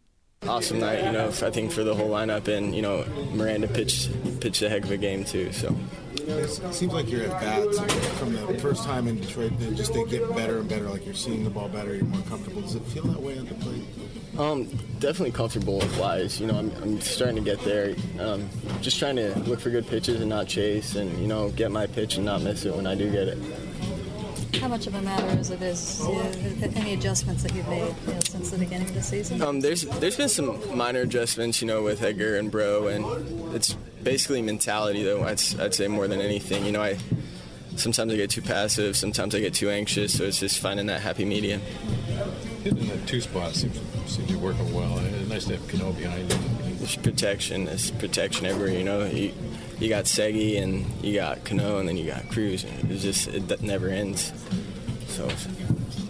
Awesome 0.46 0.78
night, 0.78 1.04
you 1.04 1.12
know. 1.12 1.28
I 1.28 1.50
think 1.50 1.72
for 1.72 1.84
the 1.84 1.94
whole 1.94 2.10
lineup, 2.10 2.48
and 2.48 2.74
you 2.74 2.80
know, 2.80 3.04
Miranda 3.32 3.66
pitched 3.68 4.10
pitched 4.40 4.62
a 4.62 4.68
heck 4.68 4.84
of 4.84 4.90
a 4.90 4.96
game 4.96 5.24
too. 5.24 5.52
So. 5.52 5.74
It 6.14 6.48
seems 6.74 6.92
like 6.92 7.10
you're 7.10 7.24
at 7.24 7.40
bats 7.40 7.78
from 8.18 8.34
the 8.34 8.58
first 8.58 8.84
time 8.84 9.08
in 9.08 9.18
Detroit. 9.18 9.52
They 9.58 9.74
Just 9.74 9.94
they 9.94 10.04
get 10.04 10.28
better 10.36 10.58
and 10.58 10.68
better. 10.68 10.84
Like 10.84 11.06
you're 11.06 11.14
seeing 11.14 11.42
the 11.42 11.50
ball 11.50 11.68
better. 11.68 11.94
You're 11.94 12.04
more 12.04 12.20
comfortable. 12.22 12.60
Does 12.60 12.74
it 12.74 12.84
feel 12.84 13.04
that 13.04 13.20
way 13.20 13.38
at 13.38 13.48
the 13.48 13.54
plate? 13.54 13.82
Um, 14.38 14.64
definitely 15.00 15.32
comfortable 15.32 15.78
with 15.78 15.92
flies. 15.96 16.38
You 16.38 16.46
know, 16.46 16.58
I'm, 16.58 16.70
I'm 16.82 17.00
starting 17.00 17.36
to 17.36 17.42
get 17.42 17.60
there. 17.64 17.96
Um, 18.20 18.48
just 18.82 18.98
trying 18.98 19.16
to 19.16 19.36
look 19.40 19.58
for 19.58 19.70
good 19.70 19.86
pitches 19.86 20.20
and 20.20 20.28
not 20.28 20.46
chase, 20.46 20.96
and 20.96 21.18
you 21.18 21.26
know, 21.26 21.50
get 21.50 21.72
my 21.72 21.86
pitch 21.86 22.16
and 22.16 22.26
not 22.26 22.42
miss 22.42 22.64
it 22.64 22.74
when 22.74 22.86
I 22.86 22.94
do 22.94 23.10
get 23.10 23.28
it. 23.28 23.38
How 24.60 24.68
much 24.68 24.86
of 24.86 24.94
a 24.94 25.02
matter 25.02 25.38
is 25.38 25.50
it 25.50 25.62
is 25.62 26.00
uh, 26.00 26.70
any 26.74 26.94
adjustments 26.94 27.42
that 27.42 27.54
you've 27.54 27.68
made 27.68 27.94
you 28.06 28.12
know, 28.12 28.20
since 28.20 28.50
the 28.50 28.58
beginning 28.58 28.88
of 28.88 28.94
the 28.94 29.02
season? 29.02 29.40
Um, 29.40 29.60
there's 29.60 29.82
there's 29.82 30.16
been 30.16 30.28
some 30.28 30.76
minor 30.76 31.00
adjustments, 31.00 31.60
you 31.60 31.68
know, 31.68 31.82
with 31.82 32.02
Edgar 32.02 32.36
and 32.36 32.50
Bro, 32.50 32.88
and 32.88 33.54
it's 33.54 33.74
basically 34.02 34.42
mentality 34.42 35.02
though. 35.04 35.22
I'd, 35.22 35.40
I'd 35.60 35.74
say 35.74 35.86
more 35.88 36.08
than 36.08 36.20
anything. 36.20 36.64
You 36.64 36.72
know, 36.72 36.82
I 36.82 36.98
sometimes 37.76 38.12
I 38.12 38.16
get 38.16 38.30
too 38.30 38.42
passive, 38.42 38.96
sometimes 38.96 39.34
I 39.34 39.40
get 39.40 39.54
too 39.54 39.70
anxious. 39.70 40.16
So 40.16 40.24
it's 40.24 40.40
just 40.40 40.58
finding 40.58 40.86
that 40.86 41.00
happy 41.00 41.24
medium. 41.24 41.60
Hitting 42.64 42.88
the 42.88 42.98
two 43.06 43.20
spot 43.20 43.54
seems, 43.54 43.78
seems 44.06 44.16
to 44.16 44.32
be 44.32 44.36
working 44.36 44.74
well. 44.74 44.98
It's 44.98 45.28
nice 45.28 45.44
to 45.46 45.56
have 45.56 45.68
Cano 45.68 45.92
behind 45.92 46.32
you. 46.32 46.38
It's 46.80 46.96
protection. 46.96 47.68
It's 47.68 47.90
protection 47.90 48.46
everywhere. 48.46 48.76
You 48.76 48.84
know, 48.84 49.04
you, 49.04 49.32
you 49.80 49.88
got 49.88 50.04
Segi 50.04 50.62
and 50.62 50.86
you 51.04 51.14
got 51.14 51.44
Cano 51.44 51.78
and 51.78 51.88
then 51.88 51.96
you 51.96 52.06
got 52.06 52.28
Cruz. 52.28 52.64
And 52.64 52.90
it's 52.90 53.02
just 53.02 53.28
it 53.28 53.62
never 53.62 53.88
ends. 53.88 54.32
So. 55.06 55.28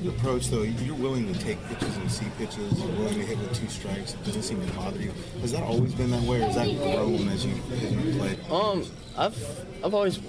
Your 0.01 0.13
approach, 0.13 0.49
though, 0.49 0.63
you're 0.63 0.95
willing 0.95 1.33
to 1.33 1.41
take 1.41 1.63
pitches 1.67 1.97
and 1.97 2.11
see 2.11 2.27
pitches. 2.39 2.79
You're 2.79 2.89
willing 2.93 3.15
to 3.15 3.27
hit 3.27 3.39
with 3.39 3.53
two 3.53 3.69
strikes. 3.69 4.15
It 4.15 4.25
doesn't 4.25 4.43
seem 4.43 4.65
to 4.65 4.73
bother 4.75 5.01
you. 5.01 5.13
Has 5.41 5.51
that 5.53 5.65
always 5.65 5.93
been 5.93 6.13
that 6.13 6.23
way, 6.23 6.41
or 6.41 6.45
has 6.45 6.55
that 6.55 6.69
grown 6.77 7.29
as 7.29 7.45
you 7.45 7.55
as 7.73 7.93
you 7.93 8.13
play? 8.17 8.39
Um, 8.49 8.85
I've 9.17 9.67
I've 9.85 9.95
always 9.95 10.21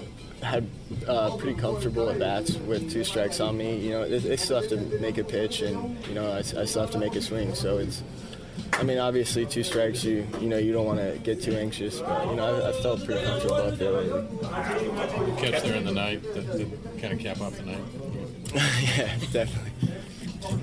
had 0.42 0.68
uh, 1.06 1.36
pretty 1.36 1.58
comfortable 1.58 2.08
at 2.08 2.18
bats 2.18 2.56
with 2.56 2.90
two 2.90 3.04
strikes 3.04 3.38
on 3.38 3.56
me. 3.56 3.78
You 3.78 3.90
know, 3.90 4.08
they, 4.08 4.18
they 4.18 4.36
still 4.36 4.60
have 4.60 4.70
to 4.70 4.76
make 4.98 5.18
a 5.18 5.24
pitch, 5.24 5.62
and 5.62 6.04
you 6.06 6.14
know, 6.14 6.32
I, 6.32 6.38
I 6.38 6.42
still 6.42 6.80
have 6.80 6.90
to 6.90 6.98
make 6.98 7.14
a 7.14 7.22
swing. 7.22 7.54
So 7.54 7.78
it's 7.78 8.02
I 8.74 8.82
mean, 8.82 8.98
obviously, 8.98 9.46
two 9.46 9.62
strikes, 9.62 10.04
you 10.04 10.26
you 10.40 10.48
know, 10.48 10.58
you 10.58 10.72
don't 10.72 10.86
want 10.86 10.98
to 10.98 11.18
get 11.22 11.42
too 11.42 11.52
anxious, 11.52 12.00
but 12.00 12.28
you 12.28 12.36
know, 12.36 12.62
I, 12.62 12.70
I 12.70 12.72
felt 12.72 13.04
pretty 13.04 13.24
comfortable 13.24 13.56
out 13.56 13.78
there. 13.78 14.02
Catch 15.36 15.62
there 15.62 15.76
in 15.76 15.84
the 15.84 15.92
night 15.92 16.22
that, 16.34 17.00
kind 17.00 17.12
of 17.12 17.18
cap 17.18 17.40
off 17.40 17.56
the 17.56 17.64
night. 17.64 17.84
yeah, 18.54 19.16
definitely. 19.32 19.70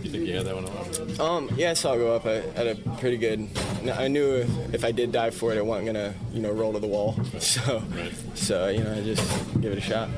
You 0.03 0.09
think 0.09 0.27
you 0.27 0.35
had 0.35 0.45
that 0.45 0.55
one 0.55 0.65
up? 0.65 1.19
Um, 1.19 1.49
yeah, 1.55 1.71
I 1.71 1.73
saw 1.73 1.93
it 1.93 1.99
go 1.99 2.15
up. 2.15 2.25
I 2.25 2.41
had 2.57 2.67
a 2.67 2.75
pretty 2.97 3.17
good. 3.17 3.47
I 3.93 4.07
knew 4.07 4.35
if, 4.35 4.73
if 4.73 4.83
I 4.83 4.91
did 4.91 5.11
dive 5.11 5.33
for 5.33 5.53
it, 5.53 5.57
it 5.57 5.65
wasn't 5.65 5.87
gonna, 5.87 6.13
you 6.33 6.41
know, 6.41 6.51
roll 6.51 6.73
to 6.73 6.79
the 6.79 6.87
wall. 6.87 7.15
So, 7.39 7.83
right. 7.95 8.13
so 8.35 8.67
you 8.67 8.83
know, 8.83 8.93
I 8.93 9.01
just 9.01 9.61
give 9.61 9.71
it 9.71 9.77
a 9.77 9.81
shot. 9.81 10.09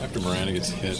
After 0.00 0.20
Miranda 0.20 0.52
gets 0.52 0.70
hit, 0.70 0.96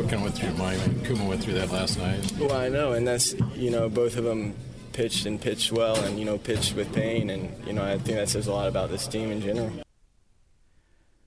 what 0.00 0.08
kind 0.08 0.22
of 0.22 0.22
went 0.22 0.34
through 0.34 0.48
your 0.48 0.58
mind? 0.58 1.04
Kuma 1.04 1.24
went 1.26 1.44
through 1.44 1.54
that 1.54 1.70
last 1.70 1.98
night. 1.98 2.32
Well, 2.38 2.52
I 2.52 2.68
know, 2.70 2.92
and 2.92 3.06
that's 3.06 3.34
you 3.54 3.70
know, 3.70 3.90
both 3.90 4.16
of 4.16 4.24
them 4.24 4.54
pitched 4.94 5.26
and 5.26 5.38
pitched 5.38 5.72
well, 5.72 6.02
and 6.04 6.18
you 6.18 6.24
know, 6.24 6.38
pitched 6.38 6.74
with 6.74 6.90
pain, 6.94 7.28
and 7.28 7.54
you 7.66 7.74
know, 7.74 7.84
I 7.84 7.98
think 7.98 8.16
that 8.16 8.30
says 8.30 8.46
a 8.46 8.52
lot 8.52 8.66
about 8.66 8.88
this 8.88 9.06
team 9.06 9.30
in 9.30 9.42
general. 9.42 9.70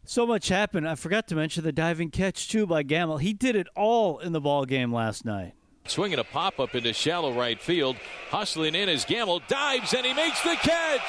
So 0.06 0.26
much 0.26 0.48
happened. 0.48 0.90
I 0.90 0.96
forgot 0.96 1.28
to 1.28 1.36
mention 1.36 1.64
the 1.64 1.72
diving 1.72 2.10
catch 2.10 2.50
too 2.50 2.66
by 2.66 2.82
Gamel. 2.82 3.20
He 3.20 3.32
did 3.32 3.56
it 3.56 3.68
all 3.76 4.18
in 4.18 4.34
the 4.34 4.42
ball 4.42 4.66
game 4.66 4.92
last 4.92 5.24
night. 5.24 5.54
Swinging 5.86 6.18
a 6.18 6.24
pop 6.24 6.60
up 6.60 6.74
into 6.74 6.94
shallow 6.94 7.32
right 7.32 7.62
field. 7.62 7.98
Hustling 8.30 8.74
in 8.74 8.90
as 8.90 9.06
Gamel 9.06 9.42
dives 9.48 9.94
and 9.94 10.06
he 10.06 10.14
makes 10.14 10.42
the 10.42 10.56
catch. 10.56 11.02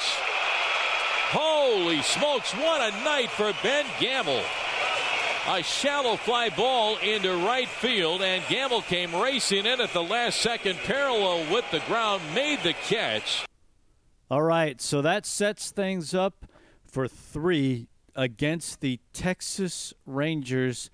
Holy 1.31 2.01
smokes, 2.03 2.53
what 2.53 2.93
a 2.93 3.03
night 3.03 3.29
for 3.31 3.53
Ben 3.63 3.85
Gamel. 3.99 4.41
A 5.47 5.61
shallow 5.61 6.15
fly 6.15 6.49
ball 6.49 6.97
into 6.97 7.31
right 7.45 7.67
field, 7.67 8.23
and 8.23 8.43
Gamel 8.49 8.81
came 8.81 9.13
racing 9.13 9.67
in 9.67 9.79
at 9.79 9.93
the 9.93 10.01
last 10.01 10.41
second, 10.41 10.79
parallel 10.85 11.53
with 11.53 11.69
the 11.69 11.81
ground, 11.81 12.23
made 12.33 12.63
the 12.63 12.73
catch. 12.73 13.45
All 14.31 14.41
right, 14.41 14.81
so 14.81 15.03
that 15.03 15.23
sets 15.23 15.69
things 15.69 16.15
up 16.15 16.47
for 16.83 17.07
three 17.07 17.87
against 18.15 18.81
the 18.81 18.99
Texas 19.13 19.93
Rangers 20.07 20.89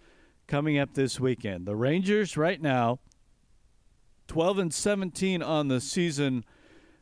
coming 0.47 0.77
up 0.77 0.95
this 0.95 1.17
weekend. 1.17 1.65
The 1.65 1.77
Rangers 1.77 2.35
right 2.35 2.61
now 2.61 2.99
12 4.27 4.59
and 4.59 4.73
17 4.73 5.41
on 5.41 5.69
the 5.69 5.79
season 5.79 6.43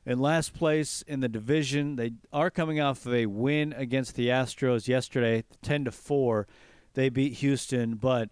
in 0.06 0.20
last 0.20 0.54
place 0.54 1.04
in 1.08 1.20
the 1.22 1.28
division. 1.28 1.96
They 1.96 2.12
are 2.32 2.52
coming 2.52 2.80
off 2.80 3.08
of 3.08 3.14
a 3.14 3.26
win 3.26 3.74
against 3.74 4.16
the 4.16 4.28
Astros 4.28 4.88
yesterday, 4.88 5.46
10 5.64 5.86
to 5.86 5.92
4. 5.92 6.46
They 6.94 7.10
beat 7.10 7.34
Houston, 7.34 7.96
but 7.96 8.30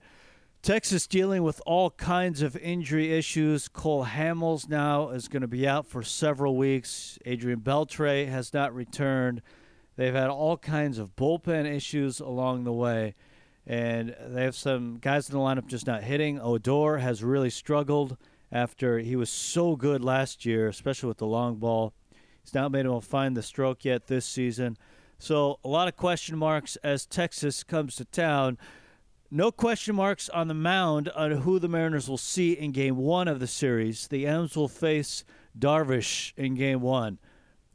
Texas 0.62 1.08
dealing 1.08 1.44
with 1.44 1.62
all 1.66 1.92
kinds 1.92 2.42
of 2.42 2.58
injury 2.58 3.14
issues. 3.14 3.68
Cole 3.68 4.06
Hamels 4.06 4.68
now 4.68 5.10
is 5.10 5.28
going 5.28 5.42
to 5.42 5.48
be 5.48 5.68
out 5.68 5.86
for 5.86 6.04
several 6.04 6.58
weeks. 6.58 7.18
Adrian 7.26 7.62
Beltre 7.62 8.28
has 8.28 8.54
not 8.54 8.76
returned. 8.76 9.42
They've 9.96 10.14
had 10.14 10.30
all 10.30 10.58
kinds 10.58 11.00
of 11.00 11.16
bullpen 11.16 11.66
issues 11.66 12.20
along 12.20 12.64
the 12.64 12.74
way, 12.74 13.16
and 13.66 14.16
they 14.28 14.44
have 14.44 14.56
some 14.56 14.98
guys 15.00 15.30
in 15.30 15.34
the 15.34 15.42
lineup 15.42 15.68
just 15.68 15.88
not 15.88 16.04
hitting. 16.04 16.40
Odor 16.40 16.98
has 16.98 17.24
really 17.24 17.50
struggled 17.50 18.18
after 18.52 19.00
he 19.00 19.16
was 19.16 19.30
so 19.30 19.76
good 19.76 20.04
last 20.04 20.46
year, 20.46 20.68
especially 20.68 21.08
with 21.08 21.18
the 21.18 21.26
long 21.26 21.56
ball. 21.56 21.94
He's 22.44 22.54
not 22.54 22.72
been 22.72 22.86
able 22.86 23.02
to 23.02 23.08
find 23.08 23.36
the 23.36 23.44
stroke 23.44 23.86
yet 23.86 24.08
this 24.08 24.26
season. 24.26 24.78
So 25.20 25.60
a 25.64 25.68
lot 25.68 25.88
of 25.88 25.96
question 25.96 26.38
marks 26.38 26.76
as 26.78 27.06
Texas 27.06 27.64
comes 27.64 27.96
to 27.96 28.06
town. 28.06 28.58
No 29.30 29.52
question 29.52 29.96
marks 29.96 30.30
on 30.30 30.48
the 30.48 30.54
mound 30.54 31.10
on 31.10 31.32
who 31.32 31.60
the 31.60 31.68
Mariners 31.68 32.08
will 32.08 32.18
see 32.18 32.54
in 32.54 32.72
game 32.72 32.98
one 32.98 33.28
of 33.28 33.40
the 33.40 33.48
series. 33.48 34.08
The 34.08 34.26
M's 34.26 34.56
will 34.56 34.68
face 34.68 35.26
Darvish 35.58 36.34
in 36.38 36.56
game 36.56 36.82
one. 36.82 37.20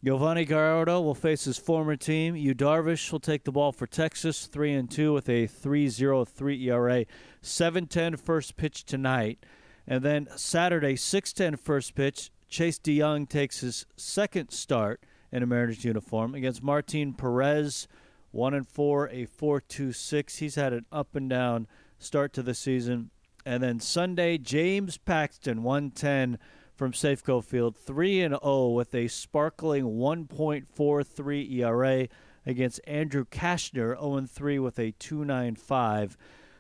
Yovani 0.04 0.48
Gallardo 0.48 1.00
will 1.00 1.14
face 1.14 1.44
his 1.44 1.58
former 1.58 1.94
team. 1.94 2.34
Yu 2.34 2.54
Darvish 2.54 3.12
will 3.12 3.20
take 3.20 3.44
the 3.44 3.52
ball 3.52 3.70
for 3.70 3.86
Texas, 3.86 4.46
3 4.46 4.72
and 4.72 4.90
2 4.90 5.12
with 5.12 5.28
a 5.28 5.46
3.03 5.46 6.64
ERA. 6.64 7.04
7-10 7.42 8.18
first 8.18 8.56
pitch 8.56 8.84
tonight. 8.84 9.44
And 9.86 10.02
then 10.02 10.28
Saturday, 10.36 10.94
6-10 10.94 11.58
first 11.58 11.94
pitch. 11.94 12.30
Chase 12.48 12.78
De 12.78 12.98
Jong 12.98 13.26
takes 13.26 13.60
his 13.60 13.86
second 13.96 14.50
start 14.50 15.02
in 15.32 15.42
a 15.42 15.46
Mariners 15.46 15.84
uniform 15.84 16.34
against 16.34 16.62
Martin 16.62 17.14
Perez, 17.14 17.88
1 18.30 18.54
and 18.54 18.68
4, 18.68 19.08
a 19.08 19.26
4.26. 19.26 20.38
He's 20.38 20.54
had 20.54 20.72
an 20.72 20.84
up 20.92 21.16
and 21.16 21.28
down 21.28 21.66
start 21.98 22.32
to 22.34 22.42
the 22.42 22.54
season. 22.54 23.10
And 23.44 23.62
then 23.62 23.80
Sunday, 23.80 24.38
James 24.38 24.98
Paxton, 24.98 25.62
110 25.62 26.38
from 26.74 26.92
Safeco 26.92 27.42
Field, 27.42 27.76
3 27.76 28.20
and 28.22 28.36
0 28.42 28.68
with 28.68 28.94
a 28.94 29.08
sparkling 29.08 29.84
1.43 29.84 31.52
ERA 31.58 32.08
against 32.46 32.80
Andrew 32.86 33.24
Cashner, 33.24 33.98
0 33.98 34.26
3 34.26 34.58
with 34.58 34.78
a 34.78 34.92
2.95. 34.92 36.16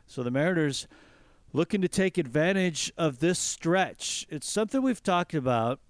So 0.06 0.22
the 0.22 0.30
Mariners 0.30 0.88
looking 1.52 1.80
to 1.82 1.88
take 1.88 2.18
advantage 2.18 2.92
of 2.96 3.18
this 3.18 3.38
stretch. 3.38 4.26
It's 4.28 4.48
something 4.48 4.82
we've 4.82 5.02
talked 5.02 5.34
about 5.34 5.80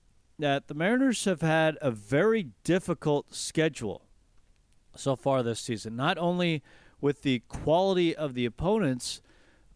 that 0.43 0.67
the 0.67 0.75
Mariners 0.75 1.25
have 1.25 1.41
had 1.41 1.79
a 1.81 1.91
very 1.91 2.49
difficult 2.65 3.35
schedule 3.35 4.03
so 4.97 5.15
far 5.15 5.43
this 5.43 5.61
season, 5.61 5.95
not 5.97 6.19
only 6.19 6.63
with 7.01 7.23
the 7.23 7.41
quality 7.49 8.15
of 8.15 8.35
the 8.35 8.45
opponents 8.45 9.23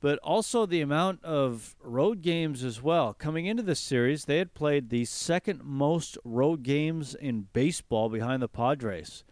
but 0.01 0.19
also 0.19 0.67
the 0.67 0.81
amount 0.81 1.25
of 1.25 1.75
road 1.83 2.23
games 2.23 2.63
as 2.63 2.83
well. 2.83 3.15
Coming 3.15 3.47
into 3.47 3.63
this 3.63 3.81
series, 3.81 4.25
they 4.25 4.39
had 4.39 4.55
played 4.55 4.91
the 4.91 5.05
second 5.05 5.65
most 5.65 6.19
road 6.25 6.63
games 6.63 7.15
in 7.15 7.49
baseball 7.53 8.09
behind 8.09 8.43
the 8.43 8.49
Padres. 8.49 9.25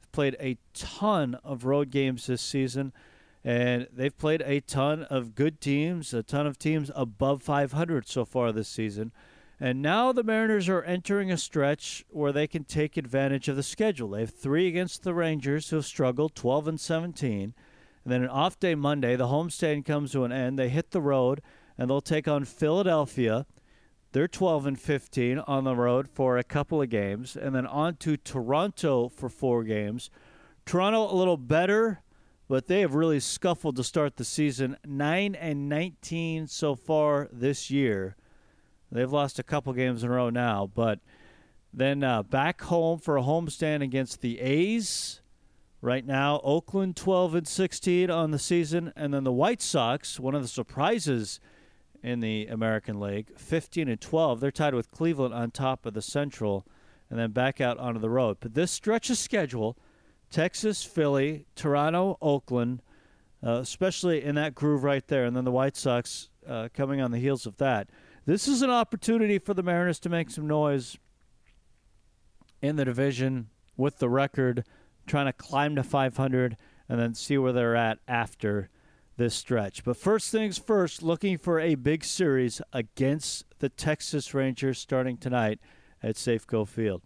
They've 0.00 0.12
played 0.12 0.36
a 0.38 0.58
ton 0.74 1.36
of 1.42 1.64
road 1.64 1.90
games 1.90 2.26
this 2.26 2.42
season, 2.42 2.92
and 3.42 3.88
they've 3.92 4.16
played 4.16 4.42
a 4.44 4.60
ton 4.60 5.04
of 5.04 5.34
good 5.34 5.60
teams, 5.60 6.12
a 6.12 6.22
ton 6.22 6.46
of 6.46 6.58
teams 6.58 6.90
above 6.94 7.42
500 7.42 8.06
so 8.06 8.24
far 8.24 8.52
this 8.52 8.68
season. 8.68 9.12
And 9.62 9.80
now 9.80 10.10
the 10.10 10.24
Mariners 10.24 10.68
are 10.68 10.82
entering 10.82 11.30
a 11.30 11.36
stretch 11.36 12.04
where 12.08 12.32
they 12.32 12.48
can 12.48 12.64
take 12.64 12.96
advantage 12.96 13.46
of 13.46 13.54
the 13.54 13.62
schedule. 13.62 14.08
They 14.08 14.22
have 14.22 14.34
three 14.34 14.66
against 14.66 15.04
the 15.04 15.14
Rangers, 15.14 15.70
who 15.70 15.76
have 15.76 15.86
struggled, 15.86 16.34
12 16.34 16.66
and 16.66 16.80
17. 16.80 17.54
And 18.02 18.12
then 18.12 18.24
an 18.24 18.28
off 18.28 18.58
day 18.58 18.74
Monday, 18.74 19.14
the 19.14 19.28
homestand 19.28 19.84
comes 19.84 20.10
to 20.10 20.24
an 20.24 20.32
end. 20.32 20.58
They 20.58 20.68
hit 20.68 20.90
the 20.90 21.00
road 21.00 21.42
and 21.78 21.88
they'll 21.88 22.00
take 22.00 22.26
on 22.26 22.44
Philadelphia. 22.44 23.46
They're 24.10 24.26
12 24.26 24.66
and 24.66 24.80
15 24.80 25.38
on 25.38 25.62
the 25.62 25.76
road 25.76 26.08
for 26.08 26.38
a 26.38 26.42
couple 26.42 26.82
of 26.82 26.90
games, 26.90 27.36
and 27.36 27.54
then 27.54 27.68
on 27.68 27.94
to 27.98 28.16
Toronto 28.16 29.08
for 29.10 29.28
four 29.28 29.62
games. 29.62 30.10
Toronto 30.66 31.08
a 31.08 31.14
little 31.14 31.36
better, 31.36 32.02
but 32.48 32.66
they 32.66 32.80
have 32.80 32.96
really 32.96 33.20
scuffled 33.20 33.76
to 33.76 33.84
start 33.84 34.16
the 34.16 34.24
season. 34.24 34.76
9 34.84 35.36
and 35.36 35.68
19 35.68 36.48
so 36.48 36.74
far 36.74 37.28
this 37.30 37.70
year. 37.70 38.16
They've 38.92 39.10
lost 39.10 39.38
a 39.38 39.42
couple 39.42 39.72
games 39.72 40.04
in 40.04 40.10
a 40.10 40.12
row 40.12 40.30
now, 40.30 40.70
but 40.72 41.00
then 41.72 42.04
uh, 42.04 42.22
back 42.22 42.60
home 42.60 42.98
for 42.98 43.16
a 43.16 43.22
homestand 43.22 43.82
against 43.82 44.20
the 44.20 44.38
A's 44.40 45.22
Right 45.84 46.06
now, 46.06 46.40
Oakland 46.44 46.94
12 46.94 47.34
and 47.34 47.48
16 47.48 48.08
on 48.08 48.30
the 48.30 48.38
season, 48.38 48.92
and 48.94 49.12
then 49.12 49.24
the 49.24 49.32
White 49.32 49.60
Sox, 49.60 50.20
one 50.20 50.36
of 50.36 50.40
the 50.40 50.46
surprises 50.46 51.40
in 52.04 52.20
the 52.20 52.46
American 52.46 53.00
League, 53.00 53.36
15 53.36 53.88
and 53.88 54.00
12. 54.00 54.38
They're 54.38 54.52
tied 54.52 54.74
with 54.74 54.92
Cleveland 54.92 55.34
on 55.34 55.50
top 55.50 55.84
of 55.84 55.94
the 55.94 56.00
Central, 56.00 56.64
and 57.10 57.18
then 57.18 57.32
back 57.32 57.60
out 57.60 57.78
onto 57.78 57.98
the 57.98 58.08
road. 58.08 58.36
But 58.38 58.54
this 58.54 58.70
stretch 58.70 59.10
of 59.10 59.18
schedule, 59.18 59.76
Texas, 60.30 60.84
Philly, 60.84 61.46
Toronto, 61.56 62.16
Oakland, 62.22 62.80
uh, 63.44 63.54
especially 63.54 64.22
in 64.22 64.36
that 64.36 64.54
groove 64.54 64.84
right 64.84 65.06
there, 65.08 65.24
and 65.24 65.34
then 65.34 65.44
the 65.44 65.50
White 65.50 65.76
Sox 65.76 66.28
uh, 66.46 66.68
coming 66.72 67.00
on 67.00 67.10
the 67.10 67.18
heels 67.18 67.44
of 67.44 67.56
that. 67.56 67.90
This 68.24 68.46
is 68.46 68.62
an 68.62 68.70
opportunity 68.70 69.40
for 69.40 69.52
the 69.52 69.64
Mariners 69.64 69.98
to 70.00 70.08
make 70.08 70.30
some 70.30 70.46
noise 70.46 70.96
in 72.60 72.76
the 72.76 72.84
division 72.84 73.48
with 73.76 73.98
the 73.98 74.08
record 74.08 74.64
trying 75.08 75.26
to 75.26 75.32
climb 75.32 75.74
to 75.74 75.82
500 75.82 76.56
and 76.88 77.00
then 77.00 77.14
see 77.14 77.36
where 77.36 77.52
they're 77.52 77.74
at 77.74 77.98
after 78.06 78.68
this 79.16 79.34
stretch. 79.34 79.82
But 79.82 79.96
first 79.96 80.30
things 80.30 80.56
first, 80.56 81.02
looking 81.02 81.36
for 81.36 81.58
a 81.58 81.74
big 81.74 82.04
series 82.04 82.62
against 82.72 83.44
the 83.58 83.68
Texas 83.68 84.32
Rangers 84.32 84.78
starting 84.78 85.16
tonight 85.16 85.58
at 86.00 86.14
Safeco 86.14 86.66
Field. 86.68 87.02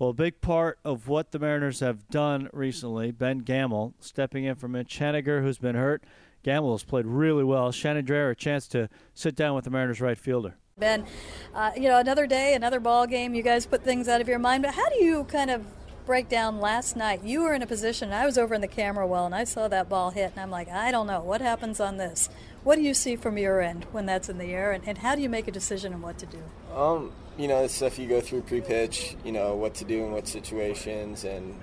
Well, 0.00 0.10
a 0.10 0.14
big 0.14 0.40
part 0.40 0.80
of 0.84 1.06
what 1.06 1.30
the 1.30 1.38
Mariners 1.38 1.78
have 1.78 2.08
done 2.08 2.50
recently, 2.52 3.12
Ben 3.12 3.38
Gamel 3.38 3.94
stepping 4.00 4.44
in 4.44 4.56
for 4.56 4.66
Mitch 4.66 4.98
Haniger, 4.98 5.42
who's 5.42 5.58
been 5.58 5.76
hurt. 5.76 6.02
Gamel 6.46 6.74
has 6.74 6.84
played 6.84 7.06
really 7.06 7.42
well. 7.42 7.72
Shannon 7.72 8.06
Drayer 8.06 8.30
a 8.30 8.34
chance 8.36 8.68
to 8.68 8.88
sit 9.14 9.34
down 9.34 9.56
with 9.56 9.64
the 9.64 9.70
Mariners 9.70 10.00
right 10.00 10.16
fielder. 10.16 10.54
Ben, 10.78 11.04
uh, 11.52 11.72
you 11.74 11.88
know, 11.88 11.98
another 11.98 12.28
day, 12.28 12.54
another 12.54 12.78
ball 12.78 13.04
game. 13.04 13.34
You 13.34 13.42
guys 13.42 13.66
put 13.66 13.82
things 13.82 14.06
out 14.06 14.20
of 14.20 14.28
your 14.28 14.38
mind, 14.38 14.62
but 14.62 14.72
how 14.72 14.88
do 14.90 15.02
you 15.02 15.24
kind 15.24 15.50
of 15.50 15.64
break 16.06 16.28
down 16.28 16.60
last 16.60 16.94
night? 16.94 17.24
You 17.24 17.42
were 17.42 17.52
in 17.52 17.62
a 17.62 17.66
position, 17.66 18.12
I 18.12 18.24
was 18.26 18.38
over 18.38 18.54
in 18.54 18.60
the 18.60 18.68
camera 18.68 19.04
well, 19.08 19.26
and 19.26 19.34
I 19.34 19.42
saw 19.42 19.66
that 19.66 19.88
ball 19.88 20.10
hit, 20.10 20.30
and 20.30 20.40
I'm 20.40 20.52
like, 20.52 20.68
I 20.68 20.92
don't 20.92 21.08
know. 21.08 21.20
What 21.20 21.40
happens 21.40 21.80
on 21.80 21.96
this? 21.96 22.28
What 22.62 22.76
do 22.76 22.82
you 22.82 22.94
see 22.94 23.16
from 23.16 23.36
your 23.38 23.60
end 23.60 23.84
when 23.90 24.06
that's 24.06 24.28
in 24.28 24.38
the 24.38 24.52
air, 24.52 24.70
and, 24.70 24.86
and 24.86 24.98
how 24.98 25.16
do 25.16 25.22
you 25.22 25.28
make 25.28 25.48
a 25.48 25.52
decision 25.52 25.92
on 25.94 26.00
what 26.00 26.16
to 26.18 26.26
do? 26.26 26.42
Um, 26.72 27.10
you 27.36 27.48
know, 27.48 27.62
the 27.62 27.68
stuff 27.68 27.98
you 27.98 28.06
go 28.06 28.20
through 28.20 28.42
pre-pitch, 28.42 29.16
you 29.24 29.32
know, 29.32 29.56
what 29.56 29.74
to 29.74 29.84
do 29.84 30.04
in 30.04 30.12
what 30.12 30.28
situations, 30.28 31.24
and, 31.24 31.58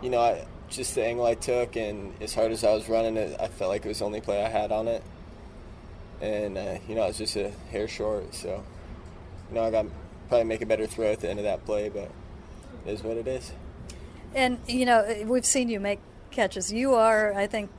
you 0.00 0.08
know, 0.08 0.20
I, 0.20 0.46
just 0.70 0.94
the 0.94 1.04
angle 1.04 1.26
I 1.26 1.34
took, 1.34 1.76
and 1.76 2.14
as 2.22 2.34
hard 2.34 2.52
as 2.52 2.64
I 2.64 2.72
was 2.72 2.88
running 2.88 3.16
it, 3.16 3.36
I 3.38 3.48
felt 3.48 3.70
like 3.70 3.84
it 3.84 3.88
was 3.88 3.98
the 3.98 4.04
only 4.04 4.20
play 4.20 4.44
I 4.44 4.48
had 4.48 4.72
on 4.72 4.88
it. 4.88 5.02
And, 6.20 6.56
uh, 6.56 6.78
you 6.88 6.94
know, 6.94 7.02
I 7.02 7.08
was 7.08 7.18
just 7.18 7.36
a 7.36 7.50
hair 7.70 7.88
short, 7.88 8.34
so, 8.34 8.62
you 9.48 9.54
know, 9.54 9.64
I 9.64 9.70
got 9.70 9.86
probably 10.28 10.44
make 10.44 10.62
a 10.62 10.66
better 10.66 10.86
throw 10.86 11.12
at 11.12 11.20
the 11.20 11.28
end 11.28 11.38
of 11.38 11.44
that 11.44 11.64
play, 11.64 11.88
but 11.88 12.10
it 12.86 12.92
is 12.92 13.02
what 13.02 13.16
it 13.16 13.26
is. 13.26 13.52
And, 14.34 14.60
you 14.68 14.86
know, 14.86 15.24
we've 15.26 15.44
seen 15.44 15.68
you 15.68 15.80
make 15.80 15.98
catches. 16.30 16.72
You 16.72 16.94
are, 16.94 17.34
I 17.34 17.46
think, 17.46 17.70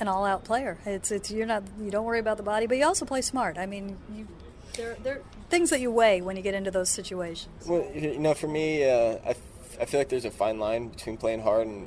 an 0.00 0.08
all-out 0.08 0.42
player. 0.42 0.78
It's 0.84 1.12
it's 1.12 1.30
you're 1.30 1.46
not 1.46 1.62
you 1.80 1.90
don't 1.90 2.04
worry 2.04 2.18
about 2.18 2.36
the 2.36 2.42
body, 2.42 2.66
but 2.66 2.76
you 2.76 2.84
also 2.84 3.04
play 3.04 3.20
smart. 3.20 3.56
I 3.56 3.66
mean, 3.66 3.96
you 4.12 4.26
there 4.76 4.96
there 5.04 5.14
are 5.18 5.22
things 5.50 5.70
that 5.70 5.80
you 5.80 5.92
weigh 5.92 6.20
when 6.20 6.36
you 6.36 6.42
get 6.42 6.54
into 6.54 6.72
those 6.72 6.90
situations. 6.90 7.68
Well, 7.68 7.88
you 7.94 8.18
know, 8.18 8.34
for 8.34 8.48
me, 8.48 8.82
uh, 8.82 9.18
I, 9.24 9.36
I 9.80 9.84
feel 9.84 10.00
like 10.00 10.08
there's 10.08 10.24
a 10.24 10.32
fine 10.32 10.58
line 10.58 10.88
between 10.88 11.16
playing 11.16 11.42
hard 11.42 11.68
and 11.68 11.86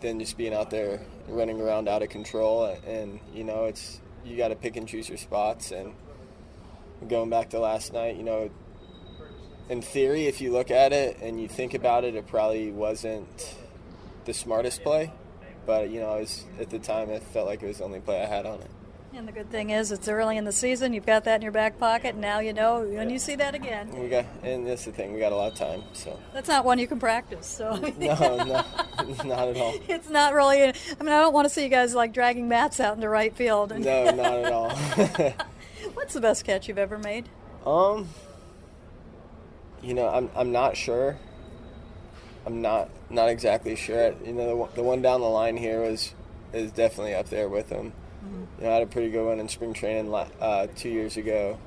then 0.00 0.18
just 0.18 0.36
being 0.36 0.54
out 0.54 0.70
there 0.70 1.00
running 1.28 1.60
around 1.60 1.88
out 1.88 2.02
of 2.02 2.08
control. 2.08 2.64
And 2.86 3.20
you 3.34 3.44
know, 3.44 3.64
it's 3.64 4.00
you 4.24 4.36
got 4.36 4.48
to 4.48 4.56
pick 4.56 4.76
and 4.76 4.86
choose 4.86 5.08
your 5.08 5.18
spots. 5.18 5.70
And 5.70 5.94
going 7.08 7.30
back 7.30 7.50
to 7.50 7.58
last 7.58 7.92
night, 7.92 8.16
you 8.16 8.22
know, 8.22 8.50
in 9.68 9.82
theory, 9.82 10.26
if 10.26 10.40
you 10.40 10.52
look 10.52 10.70
at 10.70 10.92
it 10.92 11.18
and 11.20 11.40
you 11.40 11.48
think 11.48 11.74
about 11.74 12.04
it, 12.04 12.14
it 12.14 12.26
probably 12.26 12.70
wasn't 12.70 13.54
the 14.24 14.34
smartest 14.34 14.82
play. 14.82 15.12
But 15.66 15.90
you 15.90 16.00
know, 16.00 16.18
was, 16.18 16.44
at 16.58 16.70
the 16.70 16.78
time, 16.78 17.10
it 17.10 17.22
felt 17.22 17.46
like 17.46 17.62
it 17.62 17.66
was 17.66 17.78
the 17.78 17.84
only 17.84 18.00
play 18.00 18.22
I 18.22 18.26
had 18.26 18.46
on 18.46 18.60
it. 18.60 18.70
And 19.14 19.26
the 19.26 19.32
good 19.32 19.50
thing 19.50 19.70
is, 19.70 19.90
it's 19.90 20.06
early 20.06 20.36
in 20.36 20.44
the 20.44 20.52
season. 20.52 20.92
You've 20.92 21.06
got 21.06 21.24
that 21.24 21.36
in 21.36 21.42
your 21.42 21.50
back 21.50 21.78
pocket. 21.78 22.10
And 22.10 22.20
now 22.20 22.40
you 22.40 22.52
know 22.52 22.82
when 22.82 23.10
you 23.10 23.18
see 23.18 23.34
that 23.36 23.54
again. 23.54 23.90
We 23.98 24.08
got, 24.08 24.26
and 24.42 24.66
that's 24.66 24.84
the 24.84 24.92
thing. 24.92 25.12
We 25.12 25.18
got 25.18 25.32
a 25.32 25.36
lot 25.36 25.52
of 25.52 25.58
time, 25.58 25.82
so. 25.94 26.18
That's 26.32 26.48
not 26.48 26.64
one 26.64 26.78
you 26.78 26.86
can 26.86 27.00
practice. 27.00 27.46
So. 27.46 27.74
no, 27.98 28.36
no, 28.36 28.44
not 29.24 29.48
at 29.48 29.56
all. 29.56 29.74
It's 29.88 30.10
not 30.10 30.34
really. 30.34 30.62
I 30.62 30.72
mean, 31.00 31.08
I 31.08 31.20
don't 31.20 31.32
want 31.32 31.46
to 31.46 31.48
see 31.48 31.62
you 31.62 31.68
guys 31.68 31.94
like 31.94 32.12
dragging 32.12 32.48
mats 32.48 32.80
out 32.80 32.96
into 32.96 33.08
right 33.08 33.34
field. 33.34 33.70
no, 33.70 34.04
not 34.10 34.18
at 34.18 34.52
all. 34.52 34.70
What's 35.94 36.14
the 36.14 36.20
best 36.20 36.44
catch 36.44 36.68
you've 36.68 36.78
ever 36.78 36.98
made? 36.98 37.28
Um, 37.64 38.08
you 39.82 39.94
know, 39.94 40.08
I'm 40.08 40.30
I'm 40.36 40.52
not 40.52 40.76
sure. 40.76 41.18
I'm 42.46 42.60
not 42.60 42.90
not 43.10 43.28
exactly 43.30 43.74
sure. 43.74 44.14
You 44.24 44.32
know, 44.32 44.66
the, 44.66 44.76
the 44.76 44.82
one 44.82 45.02
down 45.02 45.20
the 45.22 45.28
line 45.28 45.56
here 45.56 45.82
was 45.82 46.14
is 46.52 46.72
definitely 46.72 47.14
up 47.14 47.30
there 47.30 47.48
with 47.48 47.68
them. 47.68 47.92
You 48.58 48.64
know, 48.64 48.70
I 48.70 48.74
had 48.74 48.82
a 48.82 48.86
pretty 48.86 49.10
good 49.10 49.26
one 49.26 49.40
in 49.40 49.48
spring 49.48 49.72
training 49.72 50.12
uh, 50.12 50.66
two 50.76 50.88
years 50.88 51.16
ago. 51.16 51.58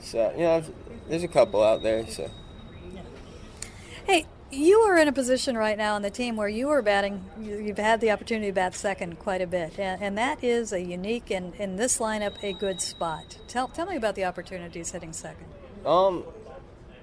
So 0.00 0.32
you 0.32 0.42
know, 0.42 0.64
there's 1.08 1.22
a 1.22 1.28
couple 1.28 1.62
out 1.62 1.82
there. 1.82 2.06
So. 2.06 2.30
Hey, 4.06 4.26
you 4.50 4.78
are 4.80 4.96
in 4.96 5.08
a 5.08 5.12
position 5.12 5.56
right 5.56 5.76
now 5.76 5.94
on 5.94 6.02
the 6.02 6.10
team 6.10 6.36
where 6.36 6.48
you 6.48 6.68
are 6.68 6.82
batting. 6.82 7.24
You've 7.40 7.78
had 7.78 8.00
the 8.00 8.12
opportunity 8.12 8.48
to 8.48 8.52
bat 8.52 8.74
second 8.74 9.18
quite 9.18 9.40
a 9.40 9.46
bit, 9.46 9.78
and, 9.78 10.00
and 10.00 10.18
that 10.18 10.44
is 10.44 10.72
a 10.72 10.80
unique 10.80 11.30
and 11.30 11.54
in 11.56 11.76
this 11.76 11.98
lineup 11.98 12.42
a 12.42 12.52
good 12.52 12.80
spot. 12.80 13.38
Tell 13.48 13.68
tell 13.68 13.86
me 13.86 13.96
about 13.96 14.14
the 14.14 14.24
opportunities 14.24 14.92
hitting 14.92 15.12
second. 15.12 15.46
Um, 15.84 16.24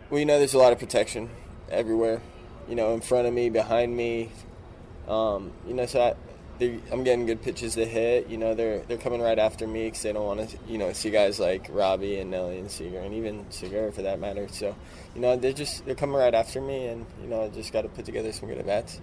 well, 0.10 0.20
you 0.20 0.26
know, 0.26 0.38
there's 0.38 0.54
a 0.54 0.58
lot 0.58 0.72
of 0.72 0.80
protection 0.80 1.30
everywhere. 1.70 2.22
You 2.70 2.76
know, 2.76 2.94
in 2.94 3.02
front 3.02 3.28
of 3.28 3.34
me, 3.34 3.50
behind 3.50 3.96
me. 3.96 4.30
Um, 5.08 5.52
you 5.68 5.74
know, 5.74 5.86
so 5.86 6.02
I, 6.02 6.16
I'm 6.92 7.04
getting 7.04 7.26
good 7.26 7.42
pitches 7.42 7.76
to 7.76 7.86
hit. 7.86 8.30
You 8.30 8.38
know, 8.38 8.54
they're 8.54 8.80
they're 8.80 8.98
coming 8.98 9.22
right 9.22 9.40
after 9.40 9.68
me 9.68 9.86
because 9.86 10.02
they 10.02 10.14
don't 10.14 10.26
want 10.26 10.50
to, 10.50 10.58
you 10.68 10.78
know, 10.78 10.94
see 10.94 11.10
guys 11.10 11.40
like 11.40 11.68
Robbie 11.70 12.20
and 12.20 12.32
Nelly 12.32 12.60
and 12.60 12.70
Seager 12.70 13.00
and 13.00 13.14
even 13.14 13.46
Segura 13.50 13.92
for 13.92 14.02
that 14.04 14.20
matter. 14.20 14.48
So, 14.48 14.76
you 15.16 15.22
know, 15.22 15.36
they're 15.36 15.54
just 15.54 15.86
they're 15.86 15.96
coming 15.96 16.16
right 16.16 16.34
after 16.34 16.62
me, 16.62 16.88
and 16.88 17.06
you 17.22 17.28
know, 17.30 17.44
I 17.44 17.50
just 17.50 17.74
got 17.74 17.82
to 17.82 17.90
put 17.90 18.06
together 18.06 18.32
some 18.32 18.50
good 18.50 18.58
at 18.58 18.66
bats. 18.66 19.00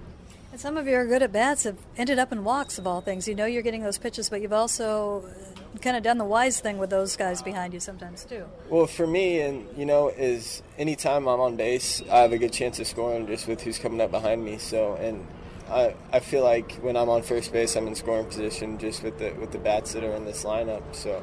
And 0.53 0.61
some 0.61 0.77
of 0.77 0.88
your 0.88 1.07
good 1.07 1.23
at 1.23 1.31
bats 1.31 1.62
have 1.62 1.77
ended 1.96 2.18
up 2.18 2.33
in 2.33 2.42
walks 2.42 2.79
of 2.79 2.87
all 2.87 3.01
things. 3.01 3.29
You 3.29 3.37
know, 3.37 3.46
you're 3.46 3.62
getting 3.62 3.85
those 3.85 3.99
pitches, 3.99 4.29
but 4.29 4.42
you've 4.42 4.53
also 4.53 5.25
uh, 5.25 5.79
kind 5.79 5.96
of 5.96 6.03
done 6.03 6.18
the 6.18 6.25
wise 6.25 6.59
thing 6.59 6.79
with 6.79 6.90
those 6.90 7.16
guys 7.16 7.40
behind 7.40 7.73
you 7.73 7.79
sometimes 7.79 8.25
too. 8.25 8.44
Well, 8.68 8.88
for 8.88 9.07
me, 9.07 9.40
and 9.40 9.68
you 9.77 9.87
know, 9.87 10.09
is 10.09 10.62
anytime 10.77 11.29
I'm 11.29 11.38
on 11.38 11.55
base, 11.57 12.03
I 12.11 12.18
have 12.18 12.33
a 12.33 12.38
good 12.38 12.53
chance 12.53 12.81
of 12.81 12.88
scoring 12.88 13.29
just 13.29 13.46
with 13.46 13.62
who's 13.62 13.79
coming 13.79 14.01
up 14.01 14.11
behind 14.11 14.44
me. 14.44 14.59
So, 14.59 14.94
and 14.94 15.25
I, 15.70 15.94
I 16.12 16.20
feel 16.20 16.42
like 16.42 16.72
when 16.76 16.96
I'm 16.96 17.09
on 17.09 17.22
first 17.22 17.52
base, 17.52 17.76
I'm 17.76 17.87
in 17.87 17.94
scoring 17.94 18.26
position 18.26 18.78
just 18.78 19.02
with 19.02 19.18
the 19.18 19.33
with 19.38 19.52
the 19.52 19.59
bats 19.59 19.92
that 19.92 20.02
are 20.02 20.12
in 20.14 20.24
this 20.24 20.44
lineup. 20.44 20.83
So, 20.92 21.22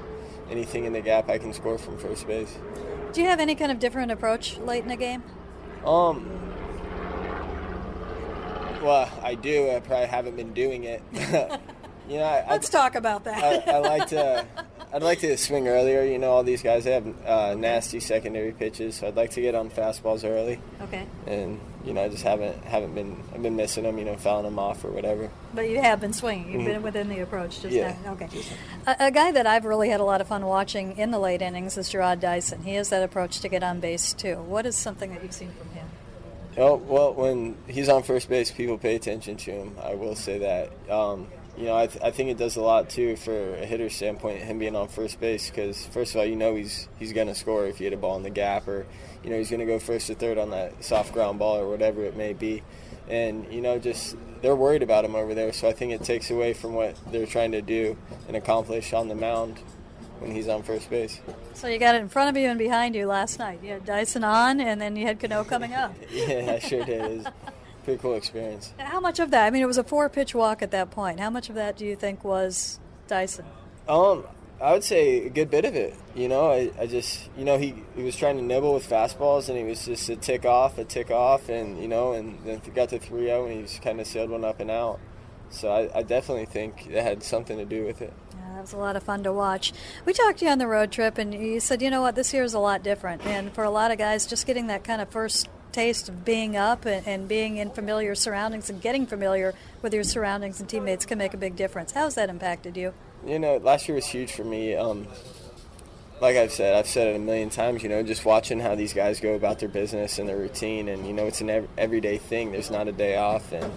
anything 0.49 0.86
in 0.86 0.93
the 0.93 1.01
gap, 1.01 1.29
I 1.29 1.38
can 1.38 1.53
score 1.53 1.77
from 1.77 1.97
first 1.97 2.25
base. 2.27 2.57
Do 3.12 3.21
you 3.21 3.27
have 3.27 3.39
any 3.39 3.55
kind 3.55 3.71
of 3.71 3.79
different 3.79 4.12
approach 4.12 4.57
late 4.60 4.83
in 4.83 4.89
the 4.89 4.95
game? 4.95 5.23
Um. 5.86 6.31
Well, 8.81 9.12
I 9.21 9.36
do. 9.36 9.69
I 9.69 9.79
probably 9.79 10.05
haven't 10.05 10.38
been 10.38 10.53
doing 10.53 10.86
it. 10.86 11.01
you 12.07 12.17
know, 12.17 12.23
I, 12.23 12.45
let's 12.49 12.73
I, 12.73 12.77
talk 12.77 12.95
about 12.95 13.25
that. 13.25 13.67
I, 13.67 13.71
I 13.75 13.77
like 13.79 14.07
to. 14.07 14.45
I'd 14.93 15.04
like 15.04 15.19
to 15.19 15.38
swing 15.38 15.67
earlier. 15.67 16.04
You 16.04 16.17
know, 16.17 16.32
all 16.32 16.43
these 16.43 16.63
guys 16.63 16.86
they 16.86 16.93
have 16.93 17.26
uh, 17.26 17.56
nasty 17.56 18.00
secondary 18.00 18.54
pitches, 18.54 18.95
so 18.95 19.08
I'd 19.08 19.17
like 19.17 19.32
to 19.32 19.41
get 19.41 19.54
on 19.54 19.69
fastballs 19.69 20.23
early. 20.23 20.60
Okay. 20.82 21.06
And 21.26 21.60
you 21.84 21.93
know, 21.93 22.04
I 22.04 22.10
just 22.10 22.23
haven't 22.23 22.63
haven't 22.63 22.95
been 22.95 23.21
I've 23.34 23.43
been 23.43 23.58
missing 23.58 23.84
them. 23.84 23.97
You 23.97 24.06
know, 24.06 24.15
fouling 24.15 24.45
them 24.45 24.58
off 24.58 24.86
or 24.86 24.89
whatever. 24.91 25.30
But 25.54 25.69
you 25.69 25.82
have 25.82 26.00
been 26.00 26.13
swinging. 26.13 26.52
You've 26.52 26.62
mm-hmm. 26.62 26.71
been 26.71 26.82
within 26.84 27.10
the 27.10 27.19
approach. 27.19 27.62
Just 27.62 27.76
yeah. 27.76 27.95
Now. 28.06 28.13
Okay. 28.13 28.30
A, 28.86 28.95
a, 29.00 29.12
guy 29.12 29.32
that 29.32 29.45
I've 29.45 29.65
really 29.65 29.89
had 29.89 30.00
a 30.00 30.06
lot 30.06 30.21
of 30.21 30.28
fun 30.28 30.45
watching 30.45 30.97
in 30.97 31.12
the 31.12 31.19
late 31.19 31.41
innings 31.41 31.78
is 31.78 31.89
Jarrod 31.89 32.21
Dyson. 32.21 32.63
He 32.63 32.76
has 32.76 32.89
that 32.89 33.04
approach 33.04 33.41
to 33.41 33.50
get 33.50 33.63
on 33.63 33.82
base 33.82 34.13
too. 34.13 34.36
What 34.36 34.65
is 34.65 34.76
something 34.76 35.13
that 35.13 35.21
you've 35.21 35.34
seen 35.34 35.52
from 35.52 35.69
him? 35.71 35.88
Oh 36.58 36.76
well, 36.76 37.13
when 37.13 37.58
he's 37.67 37.89
on 37.89 38.04
first 38.04 38.30
base, 38.30 38.52
people 38.52 38.78
pay 38.78 38.95
attention 38.95 39.36
to 39.38 39.52
him. 39.52 39.76
I 39.84 39.95
will 39.95 40.15
say 40.15 40.39
that. 40.39 40.71
Um, 40.89 41.28
you 41.58 41.65
know, 41.65 41.76
I, 41.76 41.88
th- 41.88 42.04
I 42.04 42.12
think 42.12 42.30
it 42.30 42.38
does 42.38 42.56
a 42.56 42.62
lot 42.62 42.89
too 42.89 43.15
for 43.15 43.56
a 43.56 43.65
hitter 43.65 43.89
standpoint, 43.89 44.43
him 44.43 44.60
being 44.60 44.76
on 44.76 44.88
first 44.88 45.20
base, 45.20 45.50
because 45.50 45.88
first 45.88 46.13
of 46.13 46.20
all, 46.20 46.26
you 46.26 46.36
know 46.36 46.56
he's 46.56 46.88
he's 47.00 47.13
going 47.13 47.28
to 47.28 47.36
score 47.36 47.65
if 47.65 47.80
you 47.80 47.86
hit 47.86 47.93
a 47.93 47.98
ball 47.98 48.15
in 48.15 48.24
the 48.24 48.30
gap, 48.30 48.67
or 48.67 48.86
you 49.24 49.32
know 49.32 49.38
he's 49.38 49.50
going 49.50 49.60
to 49.60 49.65
go 49.65 49.80
first 49.80 50.10
or 50.10 50.13
third 50.13 50.38
on 50.38 50.52
that 50.52 50.84
soft 50.84 51.13
ground 51.13 51.39
ball 51.39 51.58
or 51.58 51.67
whatever 51.67 52.04
it 52.04 52.15
may 52.15 52.34
be, 52.34 52.62
and 53.10 53.52
you 53.52 53.62
know 53.62 53.80
just 53.80 54.15
they're 54.41 54.56
worried 54.56 54.84
about 54.84 55.04
him 55.04 55.15
over 55.15 55.34
there, 55.34 55.52
so 55.52 55.67
I 55.67 55.74
think 55.74 55.93
it 55.93 56.04
takes 56.04 56.30
away 56.30 56.54
from 56.54 56.74
what 56.74 56.96
they're 57.12 57.26
trying 57.26 57.54
to 57.54 57.62
do 57.62 57.98
and 58.28 58.38
accomplish 58.38 58.93
on 58.93 59.08
the 59.08 59.15
mound 59.15 59.58
when 60.20 60.32
he's 60.32 60.48
on 60.48 60.62
first 60.62 60.89
base. 60.91 61.20
So 61.56 61.67
you 61.67 61.80
got 61.80 61.96
it 61.96 62.02
in 62.02 62.10
front 62.10 62.30
of 62.30 62.39
you 62.39 62.50
and 62.50 62.60
behind 62.60 62.93
you 62.93 63.08
last 63.08 63.39
night. 63.39 63.60
You 63.63 63.72
had 63.72 63.86
Dyson 63.86 64.24
on, 64.24 64.62
and 64.62 64.80
then 64.80 64.96
you 64.96 65.08
had 65.08 65.20
Cano 65.20 65.43
coming 65.43 65.74
up. 65.74 65.96
yeah, 66.12 66.54
I 66.56 66.60
sure 66.60 66.86
did 66.86 67.28
pretty 67.88 68.02
cool 68.02 68.15
experience. 68.15 68.73
How 68.78 69.00
much 69.00 69.17
of 69.19 69.32
that? 69.32 69.45
I 69.45 69.50
mean, 69.50 69.62
it 69.62 69.65
was 69.65 69.78
a 69.78 69.84
four 69.84 70.10
pitch 70.10 70.36
walk 70.36 70.62
at 70.62 70.71
that 70.71 70.91
point. 70.91 71.21
How 71.21 71.30
much 71.30 71.47
of 71.47 71.56
that 71.56 71.78
do 71.78 71.86
you 71.86 71.95
think 71.95 72.21
was 72.21 72.82
Dyson? 73.08 73.45
Um, 73.88 74.26
I 74.60 74.73
would 74.73 74.84
say 74.84 75.26
a 75.26 75.30
good 75.30 75.50
bit 75.50 75.63
of 75.63 75.73
it. 75.73 75.95
You 76.13 76.28
know, 76.28 76.52
I, 76.52 76.69
I 76.78 76.86
just, 76.88 77.30
you 77.38 77.45
know, 77.45 77.58
he, 77.58 77.86
he 77.95 78.04
was 78.04 78.17
trying 78.17 78.36
to 78.36 78.43
nibble 78.43 78.73
with 78.73 78.89
fastballs 78.89 79.47
and 79.47 79.58
he 79.58 79.63
was 79.63 79.86
just 79.86 80.10
a 80.10 80.17
tick 80.17 80.43
off, 80.43 80.78
a 80.78 80.84
tick 80.84 81.12
off, 81.12 81.47
and, 81.47 81.82
you 81.82 81.88
know, 81.88 82.12
and 82.12 82.38
then 82.43 82.62
got 82.76 82.89
to 82.89 83.00
3 83.00 83.23
0 83.23 83.45
and 83.45 83.56
he 83.56 83.62
just 83.62 83.82
kind 83.82 84.02
of 84.02 84.08
sailed 84.08 84.32
one 84.32 84.43
up 84.43 84.60
and 84.60 84.69
out. 84.69 85.00
So 85.50 85.71
I, 85.71 86.00
I 86.00 86.04
definitely 86.04 86.47
think 86.47 86.88
it 86.88 87.02
had 87.02 87.23
something 87.23 87.58
to 87.58 87.63
do 87.63 87.86
with 87.86 88.02
it. 88.02 88.12
Yeah, 88.36 88.56
that 88.56 88.62
was 88.62 88.73
a 88.73 88.78
lot 88.78 88.97
of 88.97 89.04
fun 89.04 89.23
to 89.23 89.32
watch. 89.32 89.71
We 90.04 90.12
talked 90.12 90.39
to 90.39 90.45
you 90.45 90.52
on 90.52 90.58
the 90.58 90.67
road 90.67 90.91
trip, 90.91 91.17
and 91.17 91.34
you 91.34 91.62
said, 91.62 91.82
you 91.82 91.89
know 91.89 92.02
what, 92.02 92.15
this 92.15 92.34
year 92.34 92.43
is 92.43 92.54
a 92.54 92.60
lot 92.60 92.84
different. 92.84 93.26
And 93.26 93.54
for 93.54 93.63
a 93.63 93.69
lot 93.69 93.91
of 93.91 93.97
guys, 93.97 94.26
just 94.26 94.45
getting 94.45 94.67
that 94.67 94.84
kind 94.84 95.00
of 95.00 95.10
first 95.10 95.47
taste 95.71 96.10
of 96.10 96.25
being 96.25 96.56
up 96.56 96.86
and, 96.86 97.06
and, 97.08 97.27
being 97.27 97.58
in 97.58 97.69
familiar 97.69 98.15
surroundings 98.15 98.69
and 98.69 98.82
getting 98.82 99.06
familiar 99.06 99.53
with 99.82 99.93
your 99.93 100.03
surroundings 100.03 100.60
and 100.60 100.67
teammates 100.67 101.06
can 101.06 101.17
make 101.17 101.34
a 101.34 101.38
big 101.38 101.56
difference. 101.56 101.91
How's 101.91 102.15
that 102.15 102.30
impacted 102.30 102.77
you? 102.77 102.93
You 103.25 103.39
know, 103.39 103.58
last 103.58 103.88
year 103.88 103.95
was 103.95 104.06
huge 104.06 104.32
for 104.32 104.43
me. 104.43 104.75
Um, 104.75 105.08
like 106.21 106.36
I've 106.36 106.51
said, 106.51 106.75
I've 106.75 106.88
said 106.88 107.08
it 107.08 107.15
a 107.15 107.19
million 107.19 107.49
times, 107.49 107.84
you 107.84 107.89
know, 107.89 108.01
just 108.01 108.25
watching 108.25 108.60
how 108.60 108.75
these 108.75 108.93
guys 108.93 109.19
go 109.19 109.36
about 109.36 109.60
their 109.60 109.69
business 109.69 110.17
and 110.17 110.27
their 110.27 110.38
routine. 110.38 110.89
And, 110.89 111.06
you 111.06 111.13
know, 111.13 111.25
it's 111.25 111.41
an 111.41 111.67
everyday 111.77 112.17
thing. 112.17 112.51
There's 112.51 112.71
not 112.71 112.88
a 112.88 112.91
day 112.91 113.17
off. 113.17 113.51
And, 113.51 113.71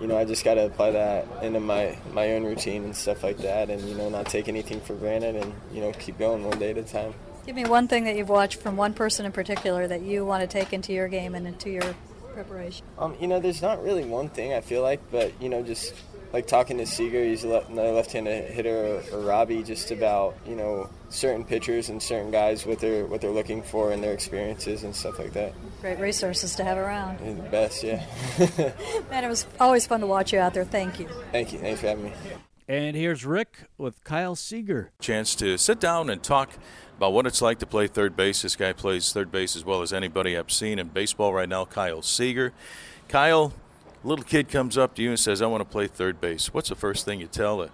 you 0.00 0.06
know, 0.06 0.16
I 0.16 0.24
just 0.24 0.44
got 0.44 0.54
to 0.54 0.66
apply 0.66 0.92
that 0.92 1.26
into 1.42 1.60
my, 1.60 1.98
my 2.12 2.32
own 2.32 2.44
routine 2.44 2.84
and 2.84 2.96
stuff 2.96 3.22
like 3.22 3.38
that 3.38 3.68
and, 3.68 3.86
you 3.86 3.94
know, 3.96 4.08
not 4.08 4.26
take 4.26 4.48
anything 4.48 4.80
for 4.80 4.94
granted 4.94 5.36
and, 5.36 5.52
you 5.72 5.80
know, 5.80 5.92
keep 5.92 6.18
going 6.18 6.44
one 6.44 6.58
day 6.58 6.70
at 6.70 6.78
a 6.78 6.82
time. 6.82 7.12
Give 7.48 7.56
me 7.56 7.64
one 7.64 7.88
thing 7.88 8.04
that 8.04 8.14
you've 8.14 8.28
watched 8.28 8.60
from 8.60 8.76
one 8.76 8.92
person 8.92 9.24
in 9.24 9.32
particular 9.32 9.88
that 9.88 10.02
you 10.02 10.22
want 10.22 10.42
to 10.42 10.46
take 10.46 10.74
into 10.74 10.92
your 10.92 11.08
game 11.08 11.34
and 11.34 11.46
into 11.46 11.70
your 11.70 11.94
preparation. 12.34 12.84
Um, 12.98 13.16
you 13.18 13.26
know, 13.26 13.40
there's 13.40 13.62
not 13.62 13.82
really 13.82 14.04
one 14.04 14.28
thing 14.28 14.52
I 14.52 14.60
feel 14.60 14.82
like, 14.82 15.00
but, 15.10 15.32
you 15.40 15.48
know, 15.48 15.62
just 15.62 15.94
like 16.34 16.46
talking 16.46 16.76
to 16.76 16.84
Seager, 16.84 17.24
he's 17.24 17.44
another 17.44 17.92
left-handed 17.92 18.50
hitter, 18.50 19.00
or, 19.12 19.18
or, 19.18 19.20
Robbie, 19.22 19.62
just 19.62 19.90
about 19.90 20.36
you 20.46 20.56
know 20.56 20.90
certain 21.08 21.42
pitchers 21.42 21.88
and 21.88 22.02
certain 22.02 22.30
guys 22.30 22.66
what 22.66 22.80
they're 22.80 23.06
what 23.06 23.22
they're 23.22 23.30
looking 23.30 23.62
for 23.62 23.92
and 23.92 24.04
their 24.04 24.12
experiences 24.12 24.84
and 24.84 24.94
stuff 24.94 25.18
like 25.18 25.32
that. 25.32 25.54
Great 25.80 25.98
resources 25.98 26.54
to 26.56 26.64
have 26.64 26.76
around. 26.76 27.18
You're 27.24 27.32
the 27.32 27.42
best, 27.44 27.82
yeah. 27.82 28.04
Man, 29.10 29.24
it 29.24 29.28
was 29.28 29.46
always 29.58 29.86
fun 29.86 30.00
to 30.00 30.06
watch 30.06 30.34
you 30.34 30.38
out 30.38 30.52
there. 30.52 30.66
Thank 30.66 31.00
you. 31.00 31.08
Thank 31.32 31.54
you. 31.54 31.60
Thanks 31.60 31.80
for 31.80 31.86
having 31.86 32.04
me. 32.04 32.12
And 32.70 32.94
here's 32.94 33.24
Rick 33.24 33.60
with 33.78 34.04
Kyle 34.04 34.36
Seager. 34.36 34.90
Chance 35.00 35.36
to 35.36 35.56
sit 35.56 35.80
down 35.80 36.10
and 36.10 36.22
talk 36.22 36.50
about 36.98 37.14
what 37.14 37.26
it's 37.26 37.40
like 37.40 37.58
to 37.60 37.66
play 37.66 37.86
third 37.86 38.14
base. 38.14 38.42
This 38.42 38.56
guy 38.56 38.74
plays 38.74 39.10
third 39.10 39.32
base 39.32 39.56
as 39.56 39.64
well 39.64 39.80
as 39.80 39.90
anybody 39.90 40.36
I've 40.36 40.52
seen 40.52 40.78
in 40.78 40.88
baseball 40.88 41.32
right 41.32 41.48
now. 41.48 41.64
Kyle 41.64 42.02
Seager. 42.02 42.52
Kyle 43.08 43.54
little 44.04 44.22
kid 44.22 44.50
comes 44.50 44.76
up 44.76 44.94
to 44.96 45.02
you 45.02 45.08
and 45.08 45.18
says, 45.18 45.40
I 45.40 45.46
want 45.46 45.62
to 45.62 45.64
play 45.64 45.86
third 45.86 46.20
base. 46.20 46.52
What's 46.52 46.68
the 46.68 46.74
first 46.74 47.06
thing 47.06 47.20
you 47.20 47.26
tell 47.26 47.62
a 47.62 47.70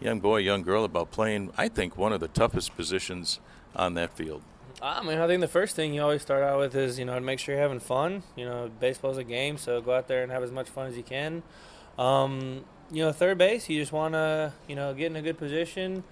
young 0.00 0.18
boy, 0.18 0.38
young 0.38 0.62
girl 0.62 0.82
about 0.82 1.10
playing, 1.10 1.52
I 1.58 1.68
think, 1.68 1.98
one 1.98 2.14
of 2.14 2.20
the 2.20 2.28
toughest 2.28 2.74
positions 2.74 3.40
on 3.76 3.92
that 3.94 4.16
field? 4.16 4.40
I 4.80 5.02
mean, 5.02 5.18
I 5.18 5.26
think 5.26 5.42
the 5.42 5.48
first 5.48 5.76
thing 5.76 5.92
you 5.92 6.00
always 6.00 6.22
start 6.22 6.42
out 6.42 6.58
with 6.58 6.74
is, 6.74 6.98
you 6.98 7.04
know, 7.04 7.16
to 7.16 7.20
make 7.20 7.38
sure 7.38 7.54
you're 7.54 7.62
having 7.62 7.80
fun. 7.80 8.22
You 8.34 8.46
know, 8.46 8.70
baseball's 8.80 9.18
a 9.18 9.24
game, 9.24 9.58
so 9.58 9.82
go 9.82 9.92
out 9.92 10.08
there 10.08 10.22
and 10.22 10.32
have 10.32 10.42
as 10.42 10.52
much 10.52 10.70
fun 10.70 10.86
as 10.86 10.96
you 10.96 11.02
can. 11.02 11.42
Um, 11.98 12.64
you 12.90 13.04
know, 13.04 13.12
third 13.12 13.38
base, 13.38 13.68
you 13.68 13.80
just 13.80 13.92
want 13.92 14.14
to, 14.14 14.52
you 14.66 14.76
know, 14.76 14.94
get 14.94 15.06
in 15.06 15.16
a 15.16 15.22
good 15.22 15.38
position, 15.38 16.04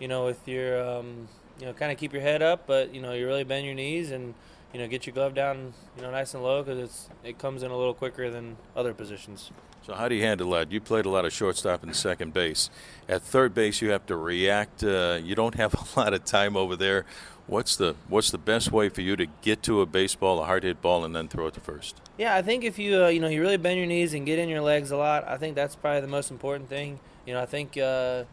you 0.00 0.08
know, 0.08 0.24
with 0.24 0.46
your, 0.46 0.82
um, 0.84 1.28
you 1.60 1.66
know, 1.66 1.72
kind 1.72 1.92
of 1.92 1.98
keep 1.98 2.12
your 2.12 2.22
head 2.22 2.42
up, 2.42 2.66
but, 2.66 2.94
you 2.94 3.00
know, 3.00 3.12
you 3.12 3.26
really 3.26 3.44
bend 3.44 3.66
your 3.66 3.74
knees 3.74 4.10
and– 4.10 4.34
you 4.74 4.80
know, 4.80 4.88
get 4.88 5.06
your 5.06 5.14
glove 5.14 5.34
down, 5.34 5.72
you 5.96 6.02
know, 6.02 6.10
nice 6.10 6.34
and 6.34 6.42
low 6.42 6.62
because 6.62 6.80
it's 6.80 7.08
it 7.22 7.38
comes 7.38 7.62
in 7.62 7.70
a 7.70 7.76
little 7.76 7.94
quicker 7.94 8.28
than 8.28 8.56
other 8.74 8.92
positions. 8.92 9.52
So 9.86 9.94
how 9.94 10.08
do 10.08 10.16
you 10.16 10.22
handle 10.22 10.50
that? 10.50 10.72
You 10.72 10.80
played 10.80 11.06
a 11.06 11.10
lot 11.10 11.24
of 11.24 11.32
shortstop 11.32 11.84
and 11.84 11.94
second 11.94 12.32
base. 12.32 12.70
At 13.08 13.22
third 13.22 13.54
base, 13.54 13.80
you 13.80 13.90
have 13.90 14.04
to 14.06 14.16
react. 14.16 14.82
Uh, 14.82 15.20
you 15.22 15.36
don't 15.36 15.54
have 15.54 15.74
a 15.96 16.00
lot 16.00 16.12
of 16.12 16.24
time 16.24 16.56
over 16.56 16.74
there. 16.74 17.06
What's 17.46 17.76
the 17.76 17.94
what's 18.08 18.30
the 18.30 18.38
best 18.38 18.72
way 18.72 18.88
for 18.88 19.02
you 19.02 19.16
to 19.16 19.26
get 19.42 19.62
to 19.64 19.82
a 19.82 19.86
baseball, 19.86 20.40
a 20.40 20.46
hard 20.46 20.62
hit 20.62 20.80
ball, 20.80 21.04
and 21.04 21.14
then 21.14 21.28
throw 21.28 21.46
it 21.46 21.54
to 21.54 21.60
first? 21.60 22.00
Yeah, 22.16 22.34
I 22.34 22.42
think 22.42 22.64
if 22.64 22.78
you 22.78 23.04
uh, 23.04 23.08
you 23.08 23.20
know 23.20 23.28
you 23.28 23.42
really 23.42 23.58
bend 23.58 23.78
your 23.78 23.86
knees 23.86 24.14
and 24.14 24.24
get 24.24 24.38
in 24.38 24.48
your 24.48 24.62
legs 24.62 24.90
a 24.90 24.96
lot, 24.96 25.28
I 25.28 25.36
think 25.36 25.54
that's 25.54 25.76
probably 25.76 26.00
the 26.00 26.08
most 26.08 26.30
important 26.30 26.68
thing. 26.68 27.00
You 27.26 27.34
know, 27.34 27.40
I 27.40 27.46
think. 27.46 27.76
Uh, 27.76 28.24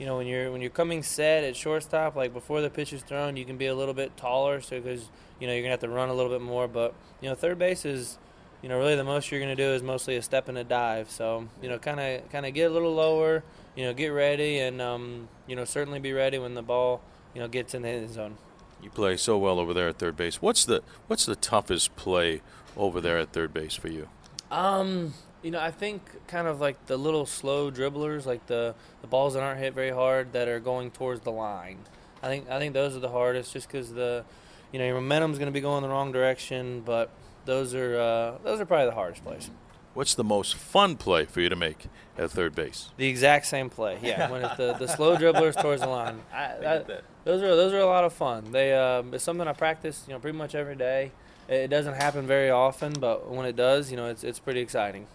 you 0.00 0.06
know 0.06 0.16
when 0.16 0.26
you're 0.26 0.50
when 0.50 0.62
you're 0.62 0.70
coming 0.70 1.02
set 1.02 1.44
at 1.44 1.54
shortstop, 1.54 2.16
like 2.16 2.32
before 2.32 2.62
the 2.62 2.70
pitch 2.70 2.94
is 2.94 3.02
thrown, 3.02 3.36
you 3.36 3.44
can 3.44 3.58
be 3.58 3.66
a 3.66 3.74
little 3.74 3.92
bit 3.92 4.16
taller, 4.16 4.62
so 4.62 4.80
because 4.80 5.10
you 5.38 5.46
know 5.46 5.52
you're 5.52 5.60
gonna 5.60 5.72
have 5.72 5.80
to 5.80 5.90
run 5.90 6.08
a 6.08 6.14
little 6.14 6.32
bit 6.32 6.40
more. 6.40 6.66
But 6.66 6.94
you 7.20 7.28
know 7.28 7.34
third 7.34 7.58
base 7.58 7.84
is 7.84 8.16
you 8.62 8.70
know 8.70 8.78
really 8.78 8.96
the 8.96 9.04
most 9.04 9.30
you're 9.30 9.40
gonna 9.40 9.54
do 9.54 9.74
is 9.74 9.82
mostly 9.82 10.16
a 10.16 10.22
step 10.22 10.48
and 10.48 10.56
a 10.56 10.64
dive. 10.64 11.10
So 11.10 11.48
you 11.60 11.68
know 11.68 11.78
kind 11.78 12.00
of 12.00 12.30
kind 12.30 12.46
of 12.46 12.54
get 12.54 12.70
a 12.70 12.72
little 12.72 12.94
lower, 12.94 13.44
you 13.76 13.84
know 13.84 13.92
get 13.92 14.08
ready, 14.08 14.60
and 14.60 14.80
um, 14.80 15.28
you 15.46 15.54
know 15.54 15.66
certainly 15.66 15.98
be 15.98 16.14
ready 16.14 16.38
when 16.38 16.54
the 16.54 16.62
ball 16.62 17.02
you 17.34 17.42
know 17.42 17.48
gets 17.48 17.74
in 17.74 17.82
the 17.82 18.08
zone. 18.08 18.38
You 18.82 18.90
play 18.90 19.16
so 19.16 19.36
well 19.38 19.58
over 19.58 19.74
there 19.74 19.88
at 19.88 19.98
third 19.98 20.16
base. 20.16 20.40
What's 20.40 20.64
the 20.64 20.82
what's 21.06 21.26
the 21.26 21.36
toughest 21.36 21.96
play 21.96 22.42
over 22.76 23.00
there 23.00 23.18
at 23.18 23.32
third 23.32 23.52
base 23.52 23.74
for 23.74 23.88
you? 23.88 24.08
Um, 24.50 25.14
you 25.42 25.50
know, 25.50 25.60
I 25.60 25.70
think 25.70 26.02
kind 26.26 26.46
of 26.46 26.60
like 26.60 26.86
the 26.86 26.96
little 26.96 27.26
slow 27.26 27.70
dribblers, 27.70 28.26
like 28.26 28.46
the, 28.46 28.74
the 29.00 29.06
balls 29.06 29.34
that 29.34 29.42
aren't 29.42 29.60
hit 29.60 29.74
very 29.74 29.90
hard 29.90 30.32
that 30.32 30.48
are 30.48 30.60
going 30.60 30.90
towards 30.90 31.20
the 31.22 31.32
line. 31.32 31.78
I 32.22 32.28
think 32.28 32.50
I 32.50 32.58
think 32.58 32.74
those 32.74 32.96
are 32.96 33.00
the 33.00 33.10
hardest, 33.10 33.52
just 33.52 33.68
because 33.68 33.92
the 33.92 34.24
you 34.72 34.78
know, 34.78 34.84
your 34.84 34.94
momentum's 34.94 35.38
going 35.38 35.46
to 35.46 35.52
be 35.52 35.60
going 35.60 35.82
the 35.82 35.88
wrong 35.88 36.12
direction, 36.12 36.82
but 36.84 37.10
those 37.44 37.74
are 37.74 37.98
uh, 37.98 38.38
those 38.44 38.60
are 38.60 38.66
probably 38.66 38.86
the 38.86 38.94
hardest 38.94 39.24
plays. 39.24 39.50
What's 39.92 40.14
the 40.14 40.24
most 40.24 40.54
fun 40.54 40.96
play 40.96 41.24
for 41.24 41.40
you 41.40 41.48
to 41.48 41.56
make 41.56 41.86
at 42.16 42.30
third 42.30 42.54
base? 42.54 42.90
The 42.96 43.08
exact 43.08 43.46
same 43.46 43.70
play, 43.70 43.98
yeah. 44.02 44.30
when 44.32 44.44
it's 44.44 44.56
the, 44.56 44.74
the 44.74 44.86
slow 44.86 45.16
dribblers 45.16 45.60
towards 45.60 45.82
the 45.82 45.88
line, 45.88 46.20
I, 46.32 46.54
that, 46.60 47.04
those 47.24 47.42
are 47.42 47.56
those 47.56 47.72
are 47.72 47.80
a 47.80 47.86
lot 47.86 48.04
of 48.04 48.12
fun. 48.12 48.52
They 48.52 48.72
uh, 48.72 49.02
it's 49.12 49.24
something 49.24 49.46
I 49.46 49.52
practice, 49.52 50.04
you 50.06 50.14
know, 50.14 50.20
pretty 50.20 50.38
much 50.38 50.54
every 50.54 50.76
day. 50.76 51.10
It 51.48 51.68
doesn't 51.68 51.94
happen 51.94 52.28
very 52.28 52.50
often, 52.50 52.92
but 52.92 53.28
when 53.28 53.44
it 53.44 53.56
does, 53.56 53.90
you 53.90 53.96
know, 53.96 54.06
it's 54.06 54.22
it's 54.22 54.38
pretty 54.38 54.60
exciting. 54.60 55.06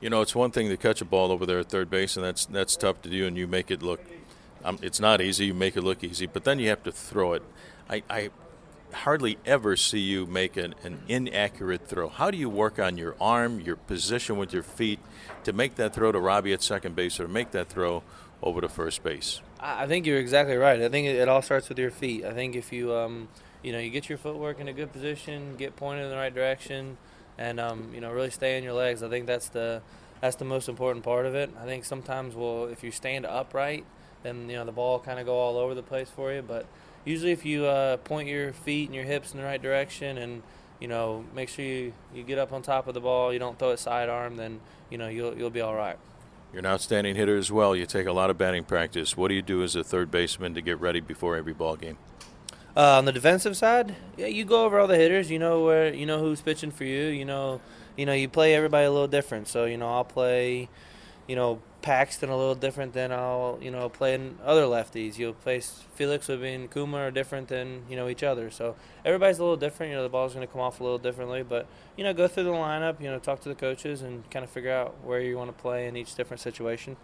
You 0.00 0.10
know, 0.10 0.20
it's 0.20 0.34
one 0.34 0.50
thing 0.50 0.68
to 0.68 0.76
catch 0.76 1.00
a 1.00 1.04
ball 1.04 1.32
over 1.32 1.46
there 1.46 1.58
at 1.58 1.68
third 1.68 1.90
base, 1.90 2.16
and 2.16 2.24
that's 2.24 2.46
that's 2.46 2.76
tough 2.76 3.02
to 3.02 3.08
do, 3.08 3.26
and 3.26 3.36
you 3.36 3.46
make 3.46 3.70
it 3.70 3.82
look. 3.82 4.00
Um, 4.64 4.78
it's 4.82 5.00
not 5.00 5.20
easy. 5.20 5.46
You 5.46 5.54
make 5.54 5.76
it 5.76 5.82
look 5.82 6.04
easy, 6.04 6.26
but 6.26 6.44
then 6.44 6.60
you 6.60 6.68
have 6.68 6.84
to 6.84 6.92
throw 6.92 7.32
it. 7.32 7.42
I, 7.90 8.02
I 8.08 8.30
hardly 8.92 9.38
ever 9.44 9.76
see 9.76 9.98
you 9.98 10.26
make 10.26 10.56
an, 10.56 10.74
an, 10.82 11.02
inaccurate 11.08 11.86
throw. 11.86 12.08
How 12.08 12.30
do 12.30 12.38
you 12.38 12.48
work 12.48 12.78
on 12.78 12.96
your 12.98 13.16
arm, 13.20 13.60
your 13.60 13.76
position 13.76 14.36
with 14.36 14.52
your 14.52 14.62
feet 14.62 15.00
to 15.44 15.52
make 15.52 15.76
that 15.76 15.94
throw 15.94 16.12
to 16.12 16.20
Robbie 16.20 16.52
at 16.52 16.62
second 16.62 16.94
base 16.94 17.18
or 17.18 17.28
make 17.28 17.50
that 17.52 17.68
throw 17.68 18.02
over 18.42 18.60
to 18.60 18.68
first 18.68 19.02
base? 19.02 19.40
I 19.60 19.86
think 19.86 20.06
you're 20.06 20.18
exactly 20.18 20.56
right. 20.56 20.80
I 20.80 20.88
think 20.88 21.06
it, 21.06 21.28
all 21.28 21.42
starts 21.42 21.68
with 21.68 21.78
your 21.78 21.90
feet. 21.90 22.24
I 22.24 22.32
think 22.32 22.56
if 22.56 22.72
you, 22.72 22.94
um, 22.94 23.28
you 23.62 23.72
know, 23.72 23.78
you 23.78 23.90
get 23.90 24.08
your 24.08 24.18
footwork 24.18 24.58
in 24.58 24.68
a 24.68 24.72
good 24.72 24.92
position, 24.92 25.56
get 25.56 25.76
pointed 25.76 26.04
in 26.04 26.10
the 26.10 26.16
right 26.16 26.34
direction, 26.34 26.96
and 27.38 27.60
um, 27.60 27.90
you 27.94 28.00
know, 28.00 28.10
really 28.10 28.30
stay 28.30 28.58
in 28.58 28.64
your 28.64 28.72
legs. 28.72 29.02
I 29.02 29.08
think 29.08 29.26
that's 29.26 29.48
the 29.48 29.82
that's 30.20 30.36
the 30.36 30.44
most 30.44 30.68
important 30.68 31.04
part 31.04 31.26
of 31.26 31.34
it. 31.34 31.50
I 31.60 31.64
think 31.64 31.84
sometimes, 31.84 32.34
well, 32.34 32.66
if 32.66 32.82
you 32.82 32.90
stand 32.90 33.24
upright, 33.24 33.84
then 34.22 34.48
you 34.48 34.56
know 34.56 34.64
the 34.64 34.72
ball 34.72 34.98
kind 34.98 35.18
of 35.18 35.26
go 35.26 35.34
all 35.34 35.56
over 35.56 35.74
the 35.74 35.82
place 35.82 36.08
for 36.08 36.32
you, 36.32 36.42
but 36.42 36.66
usually 37.04 37.32
if 37.32 37.44
you 37.44 37.66
uh, 37.66 37.96
point 37.98 38.28
your 38.28 38.52
feet 38.52 38.88
and 38.88 38.94
your 38.94 39.04
hips 39.04 39.32
in 39.32 39.38
the 39.38 39.44
right 39.44 39.60
direction 39.60 40.18
and 40.18 40.42
you 40.80 40.88
know 40.88 41.24
make 41.34 41.48
sure 41.48 41.64
you, 41.64 41.92
you 42.14 42.22
get 42.22 42.38
up 42.38 42.52
on 42.52 42.62
top 42.62 42.86
of 42.88 42.94
the 42.94 43.00
ball 43.00 43.32
you 43.32 43.38
don't 43.38 43.58
throw 43.58 43.70
it 43.70 43.78
sidearm 43.78 44.36
then 44.36 44.60
you 44.90 44.98
know 44.98 45.08
you'll, 45.08 45.36
you'll 45.36 45.50
be 45.50 45.60
all 45.60 45.74
right. 45.74 45.98
You're 46.52 46.58
an 46.58 46.66
outstanding 46.66 47.16
hitter 47.16 47.38
as 47.38 47.50
well. 47.50 47.74
You 47.74 47.86
take 47.86 48.06
a 48.06 48.12
lot 48.12 48.28
of 48.28 48.36
batting 48.36 48.64
practice. 48.64 49.16
What 49.16 49.28
do 49.28 49.34
you 49.34 49.40
do 49.40 49.62
as 49.62 49.74
a 49.74 49.82
third 49.82 50.10
baseman 50.10 50.52
to 50.52 50.60
get 50.60 50.78
ready 50.78 51.00
before 51.00 51.34
every 51.34 51.54
ball 51.54 51.76
game? 51.76 51.96
Uh, 52.76 52.98
on 52.98 53.04
the 53.04 53.12
defensive 53.12 53.54
side 53.54 53.96
yeah 54.16 54.26
you 54.26 54.44
go 54.44 54.64
over 54.64 54.78
all 54.78 54.86
the 54.86 54.96
hitters. 54.96 55.30
You 55.30 55.38
know 55.38 55.64
where 55.64 55.92
you 55.94 56.04
know 56.04 56.18
who's 56.18 56.42
pitching 56.42 56.70
for 56.70 56.84
you. 56.84 57.04
You 57.06 57.24
know 57.24 57.60
you 57.96 58.04
know 58.04 58.12
you 58.12 58.28
play 58.28 58.54
everybody 58.54 58.86
a 58.86 58.90
little 58.90 59.08
different. 59.08 59.48
So 59.48 59.64
you 59.64 59.76
know 59.76 59.88
i'll 59.88 60.04
play 60.04 60.68
you 61.26 61.36
know 61.36 61.60
Paxton 61.82 62.30
a 62.30 62.36
little 62.36 62.54
different 62.54 62.92
than 62.92 63.10
I'll 63.12 63.58
you 63.60 63.70
know 63.70 63.88
play 63.88 64.14
in 64.14 64.38
other 64.44 64.62
lefties. 64.62 65.18
You'll 65.18 65.34
place 65.34 65.84
Felix 65.94 66.28
with 66.28 66.42
and 66.42 66.70
Kuma 66.70 66.98
are 66.98 67.10
different 67.10 67.48
than 67.48 67.82
you 67.88 67.96
know 67.96 68.08
each 68.08 68.22
other. 68.22 68.50
So 68.50 68.76
everybody's 69.04 69.38
a 69.38 69.42
little 69.42 69.56
different. 69.56 69.90
You 69.90 69.96
know 69.96 70.02
the 70.02 70.08
ball's 70.08 70.32
going 70.32 70.46
to 70.46 70.52
come 70.52 70.60
off 70.60 70.80
a 70.80 70.84
little 70.84 70.98
differently, 70.98 71.42
but 71.42 71.66
you 71.96 72.04
know 72.04 72.14
go 72.14 72.28
through 72.28 72.44
the 72.44 72.50
lineup. 72.50 73.00
You 73.00 73.10
know 73.10 73.18
talk 73.18 73.40
to 73.42 73.48
the 73.48 73.54
coaches 73.54 74.00
and 74.00 74.28
kind 74.30 74.44
of 74.44 74.50
figure 74.50 74.72
out 74.72 75.02
where 75.04 75.20
you 75.20 75.36
want 75.36 75.54
to 75.54 75.60
play 75.60 75.86
in 75.86 75.96
each 75.96 76.14
different 76.14 76.40
situation. 76.40 76.96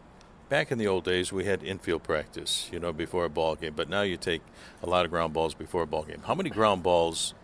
Back 0.48 0.72
in 0.72 0.78
the 0.78 0.86
old 0.86 1.04
days, 1.04 1.30
we 1.30 1.44
had 1.44 1.62
infield 1.62 2.04
practice, 2.04 2.70
you 2.72 2.80
know, 2.80 2.90
before 2.90 3.26
a 3.26 3.28
ball 3.28 3.54
game. 3.54 3.74
But 3.76 3.90
now 3.90 4.00
you 4.00 4.16
take 4.16 4.40
a 4.82 4.86
lot 4.88 5.04
of 5.04 5.10
ground 5.10 5.34
balls 5.34 5.52
before 5.52 5.82
a 5.82 5.86
ball 5.86 6.04
game. 6.04 6.22
How 6.24 6.34
many 6.34 6.48
ground 6.48 6.82
balls 6.82 7.34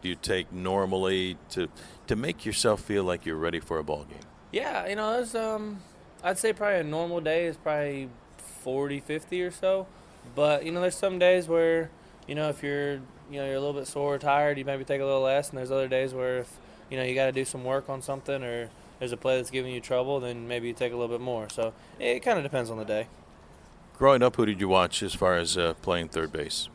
do 0.00 0.08
you 0.08 0.14
take 0.14 0.52
normally 0.52 1.38
to 1.50 1.68
to 2.06 2.16
make 2.16 2.44
yourself 2.44 2.82
feel 2.82 3.02
like 3.02 3.24
you're 3.24 3.36
ready 3.36 3.60
for 3.60 3.78
a 3.78 3.84
ball 3.84 4.04
game? 4.04 4.20
Yeah, 4.52 4.86
you 4.86 4.94
know, 4.94 5.12
there's 5.14 5.34
um, 5.34 5.80
I'd 6.22 6.38
say 6.38 6.52
probably 6.52 6.80
a 6.80 6.84
normal 6.84 7.20
day 7.20 7.46
is 7.46 7.56
probably 7.56 8.08
40, 8.36 9.00
50 9.00 9.42
or 9.42 9.50
so. 9.50 9.86
But, 10.34 10.64
you 10.64 10.72
know, 10.72 10.80
there's 10.80 10.96
some 10.96 11.18
days 11.18 11.48
where, 11.48 11.90
you 12.26 12.34
know, 12.34 12.48
if 12.48 12.62
you're, 12.62 12.94
you 13.30 13.38
know, 13.40 13.44
you're 13.44 13.56
a 13.56 13.60
little 13.60 13.72
bit 13.72 13.86
sore 13.86 14.14
or 14.14 14.18
tired, 14.18 14.56
you 14.58 14.64
maybe 14.64 14.84
take 14.84 15.00
a 15.00 15.04
little 15.04 15.22
less. 15.22 15.50
And 15.50 15.58
there's 15.58 15.70
other 15.70 15.88
days 15.88 16.14
where 16.14 16.38
if, 16.38 16.52
you 16.90 16.96
know, 16.96 17.02
you 17.02 17.14
got 17.14 17.26
to 17.26 17.32
do 17.32 17.44
some 17.44 17.64
work 17.64 17.88
on 17.88 18.02
something 18.02 18.42
or 18.44 18.70
there's 18.98 19.12
a 19.12 19.16
play 19.16 19.36
that's 19.36 19.50
giving 19.50 19.72
you 19.72 19.80
trouble, 19.80 20.20
then 20.20 20.46
maybe 20.46 20.68
you 20.68 20.74
take 20.74 20.92
a 20.92 20.96
little 20.96 21.16
bit 21.16 21.20
more. 21.22 21.48
So 21.48 21.72
it 21.98 22.20
kind 22.20 22.38
of 22.38 22.44
depends 22.44 22.70
on 22.70 22.78
the 22.78 22.84
day. 22.84 23.08
Growing 23.98 24.22
up, 24.22 24.36
who 24.36 24.46
did 24.46 24.60
you 24.60 24.68
watch 24.68 25.02
as 25.02 25.14
far 25.14 25.36
as 25.36 25.58
uh, 25.58 25.74
playing 25.82 26.08
third 26.08 26.32
base? 26.32 26.68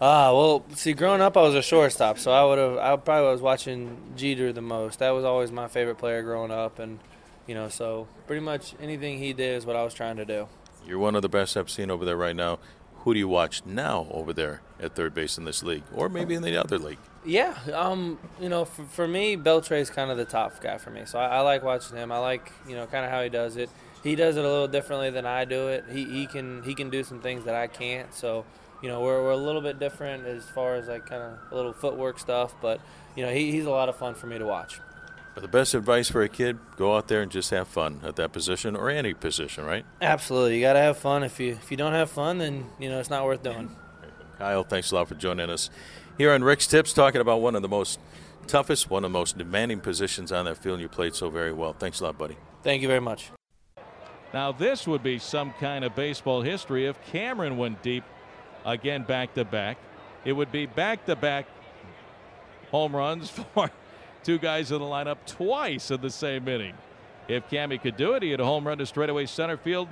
Ah, 0.00 0.28
uh, 0.28 0.32
well, 0.32 0.64
see, 0.74 0.92
growing 0.92 1.20
up, 1.20 1.36
I 1.36 1.42
was 1.42 1.54
a 1.54 1.62
shortstop, 1.62 2.18
so 2.18 2.32
I 2.32 2.44
would 2.44 2.58
have, 2.58 2.78
I 2.78 2.96
probably 2.96 3.30
was 3.30 3.40
watching 3.40 3.96
Jeter 4.16 4.52
the 4.52 4.60
most. 4.60 4.98
That 4.98 5.10
was 5.10 5.24
always 5.24 5.52
my 5.52 5.68
favorite 5.68 5.96
player 5.96 6.22
growing 6.22 6.50
up, 6.50 6.78
and 6.78 6.98
you 7.46 7.54
know, 7.54 7.68
so 7.68 8.06
pretty 8.26 8.40
much 8.40 8.74
anything 8.80 9.18
he 9.18 9.32
did 9.32 9.56
is 9.56 9.66
what 9.66 9.76
I 9.76 9.84
was 9.84 9.94
trying 9.94 10.16
to 10.16 10.24
do. 10.24 10.48
You're 10.86 10.98
one 10.98 11.14
of 11.14 11.22
the 11.22 11.28
best 11.28 11.56
I've 11.56 11.70
seen 11.70 11.90
over 11.90 12.04
there 12.04 12.16
right 12.16 12.36
now. 12.36 12.58
Who 12.98 13.12
do 13.12 13.18
you 13.18 13.28
watch 13.28 13.66
now 13.66 14.06
over 14.10 14.32
there 14.32 14.62
at 14.80 14.94
third 14.94 15.12
base 15.14 15.36
in 15.36 15.44
this 15.44 15.62
league, 15.62 15.82
or 15.94 16.08
maybe 16.08 16.34
in 16.34 16.42
the 16.42 16.56
other 16.56 16.78
league? 16.78 16.98
Yeah, 17.24 17.54
um, 17.72 18.18
you 18.40 18.48
know, 18.48 18.64
for, 18.64 18.84
for 18.84 19.08
me, 19.08 19.36
Beltre's 19.36 19.90
kind 19.90 20.10
of 20.10 20.16
the 20.16 20.24
top 20.24 20.60
guy 20.62 20.78
for 20.78 20.90
me. 20.90 21.02
So 21.04 21.18
I, 21.18 21.26
I 21.26 21.40
like 21.40 21.62
watching 21.62 21.96
him. 21.96 22.10
I 22.10 22.18
like, 22.18 22.50
you 22.66 22.74
know, 22.74 22.86
kind 22.86 23.04
of 23.04 23.10
how 23.10 23.22
he 23.22 23.28
does 23.28 23.56
it. 23.56 23.68
He 24.02 24.14
does 24.14 24.36
it 24.36 24.44
a 24.44 24.48
little 24.48 24.68
differently 24.68 25.10
than 25.10 25.26
I 25.26 25.44
do 25.44 25.68
it. 25.68 25.84
He, 25.90 26.04
he 26.04 26.26
can 26.26 26.62
he 26.62 26.74
can 26.74 26.90
do 26.90 27.04
some 27.04 27.20
things 27.20 27.44
that 27.44 27.54
I 27.54 27.66
can't. 27.66 28.12
So, 28.14 28.44
you 28.82 28.88
know, 28.88 29.00
we're, 29.00 29.22
we're 29.22 29.30
a 29.30 29.36
little 29.36 29.62
bit 29.62 29.78
different 29.78 30.26
as 30.26 30.44
far 30.50 30.76
as 30.76 30.88
like 30.88 31.06
kind 31.06 31.22
of 31.22 31.38
a 31.50 31.54
little 31.54 31.72
footwork 31.72 32.18
stuff. 32.18 32.54
But, 32.60 32.80
you 33.16 33.24
know, 33.24 33.32
he, 33.32 33.50
he's 33.50 33.66
a 33.66 33.70
lot 33.70 33.88
of 33.88 33.96
fun 33.96 34.14
for 34.14 34.26
me 34.26 34.38
to 34.38 34.46
watch. 34.46 34.80
But 35.34 35.42
the 35.42 35.48
best 35.48 35.74
advice 35.74 36.08
for 36.08 36.22
a 36.22 36.28
kid: 36.28 36.58
go 36.76 36.96
out 36.96 37.08
there 37.08 37.20
and 37.20 37.30
just 37.30 37.50
have 37.50 37.68
fun 37.68 38.00
at 38.04 38.16
that 38.16 38.32
position 38.32 38.76
or 38.76 38.88
any 38.88 39.14
position, 39.14 39.64
right? 39.64 39.84
Absolutely, 40.00 40.56
you 40.56 40.60
got 40.60 40.74
to 40.74 40.80
have 40.80 40.96
fun. 40.96 41.24
If 41.24 41.40
you 41.40 41.52
if 41.52 41.70
you 41.70 41.76
don't 41.76 41.92
have 41.92 42.10
fun, 42.10 42.38
then 42.38 42.66
you 42.78 42.88
know 42.88 43.00
it's 43.00 43.10
not 43.10 43.24
worth 43.24 43.42
doing. 43.42 43.74
Kyle, 44.38 44.64
thanks 44.64 44.90
a 44.90 44.94
lot 44.96 45.08
for 45.08 45.14
joining 45.14 45.50
us 45.50 45.70
here 46.18 46.32
on 46.32 46.44
Rick's 46.44 46.66
Tips, 46.66 46.92
talking 46.92 47.20
about 47.20 47.40
one 47.40 47.54
of 47.54 47.62
the 47.62 47.68
most 47.68 47.98
toughest, 48.46 48.90
one 48.90 49.04
of 49.04 49.10
the 49.10 49.18
most 49.18 49.38
demanding 49.38 49.80
positions 49.80 50.32
on 50.32 50.44
that 50.44 50.58
field. 50.58 50.80
You 50.80 50.88
played 50.88 51.14
so 51.14 51.30
very 51.30 51.52
well. 51.52 51.72
Thanks 51.72 52.00
a 52.00 52.04
lot, 52.04 52.18
buddy. 52.18 52.36
Thank 52.62 52.82
you 52.82 52.88
very 52.88 53.00
much. 53.00 53.30
Now, 54.32 54.52
this 54.52 54.86
would 54.86 55.02
be 55.02 55.18
some 55.18 55.52
kind 55.60 55.84
of 55.84 55.94
baseball 55.94 56.42
history 56.42 56.86
if 56.86 57.00
Cameron 57.06 57.56
went 57.56 57.82
deep 57.82 58.04
again 58.64 59.02
back 59.04 59.34
to 59.34 59.44
back. 59.44 59.78
It 60.24 60.32
would 60.32 60.50
be 60.50 60.66
back 60.66 61.06
to 61.06 61.16
back 61.16 61.46
home 62.70 62.96
runs 62.96 63.30
for 63.54 63.70
two 64.24 64.38
guys 64.38 64.72
in 64.72 64.80
the 64.80 64.84
lineup 64.84 65.18
twice 65.26 65.90
in 65.90 66.00
the 66.00 66.10
same 66.10 66.48
inning. 66.48 66.74
If 67.28 67.48
Cammy 67.48 67.80
could 67.80 67.96
do 67.96 68.14
it, 68.14 68.22
he 68.22 68.30
had 68.30 68.40
a 68.40 68.44
home 68.44 68.66
run 68.66 68.78
to 68.78 68.86
straightaway 68.86 69.26
center 69.26 69.56
field 69.56 69.88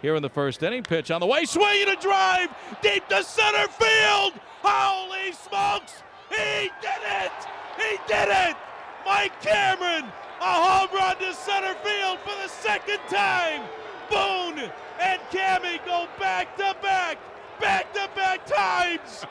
here 0.00 0.14
in 0.16 0.22
the 0.22 0.28
first 0.28 0.62
inning. 0.62 0.82
Pitch 0.82 1.10
on 1.10 1.20
the 1.20 1.26
way, 1.26 1.44
swinging 1.44 1.88
a 1.88 1.96
drive 1.96 2.48
deep 2.80 3.06
to 3.08 3.22
center 3.22 3.68
field. 3.68 4.32
Holy 4.62 5.32
smokes! 5.32 6.02
He 6.30 6.70
did 6.80 7.02
it! 7.04 7.32
He 7.76 7.98
did 8.06 8.28
it! 8.28 8.56
Mike 9.04 9.40
Cameron, 9.42 10.04
a 10.40 10.44
home 10.44 10.88
run 10.94 11.16
to 11.18 11.34
center 11.34 11.74
field 11.84 12.18
for 12.20 12.34
the 12.42 12.48
second 12.48 13.00
time. 13.08 13.62
Boone 14.10 14.70
and 15.00 15.20
Cammy 15.30 15.84
go 15.84 16.06
back 16.18 16.56
to 16.56 16.76
back, 16.82 17.18
back 17.60 17.92
to 17.94 18.08
back 18.14 18.46
times. 18.46 19.24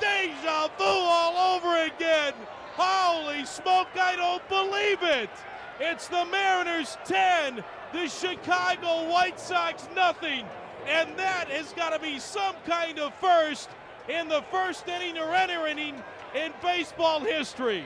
Deja 0.00 0.68
vu 0.78 0.84
all 0.84 1.56
over 1.56 1.84
again. 1.84 2.34
Holy 2.76 3.44
smoke, 3.46 3.88
I 3.94 4.16
don't 4.16 4.46
believe 4.48 5.02
it. 5.02 5.30
It's 5.80 6.08
the 6.08 6.26
Mariners 6.26 6.98
10, 7.06 7.64
the 7.92 8.06
Chicago 8.08 9.08
White 9.10 9.40
Sox 9.40 9.88
nothing. 9.94 10.44
And 10.86 11.16
that 11.18 11.48
has 11.48 11.72
got 11.72 11.90
to 11.90 11.98
be 11.98 12.18
some 12.18 12.54
kind 12.66 12.98
of 12.98 13.14
first 13.14 13.70
in 14.08 14.28
the 14.28 14.42
first 14.50 14.86
inning 14.88 15.18
or 15.18 15.34
any 15.34 15.70
inning 15.70 16.02
in 16.34 16.52
baseball 16.62 17.20
history. 17.20 17.84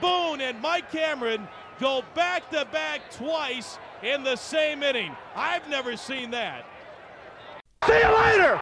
Boone 0.00 0.40
and 0.40 0.60
Mike 0.60 0.90
Cameron 0.90 1.48
go 1.78 2.02
back 2.14 2.50
to 2.50 2.64
back 2.72 3.12
twice 3.12 3.78
in 4.02 4.24
the 4.24 4.36
same 4.36 4.82
inning. 4.82 5.14
I've 5.36 5.68
never 5.68 5.96
seen 5.96 6.32
that. 6.32 6.66
See 7.86 7.98
you 7.98 8.16
later! 8.16 8.60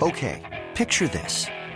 Okay, 0.00 0.64
picture 0.74 1.08
this. 1.08 1.46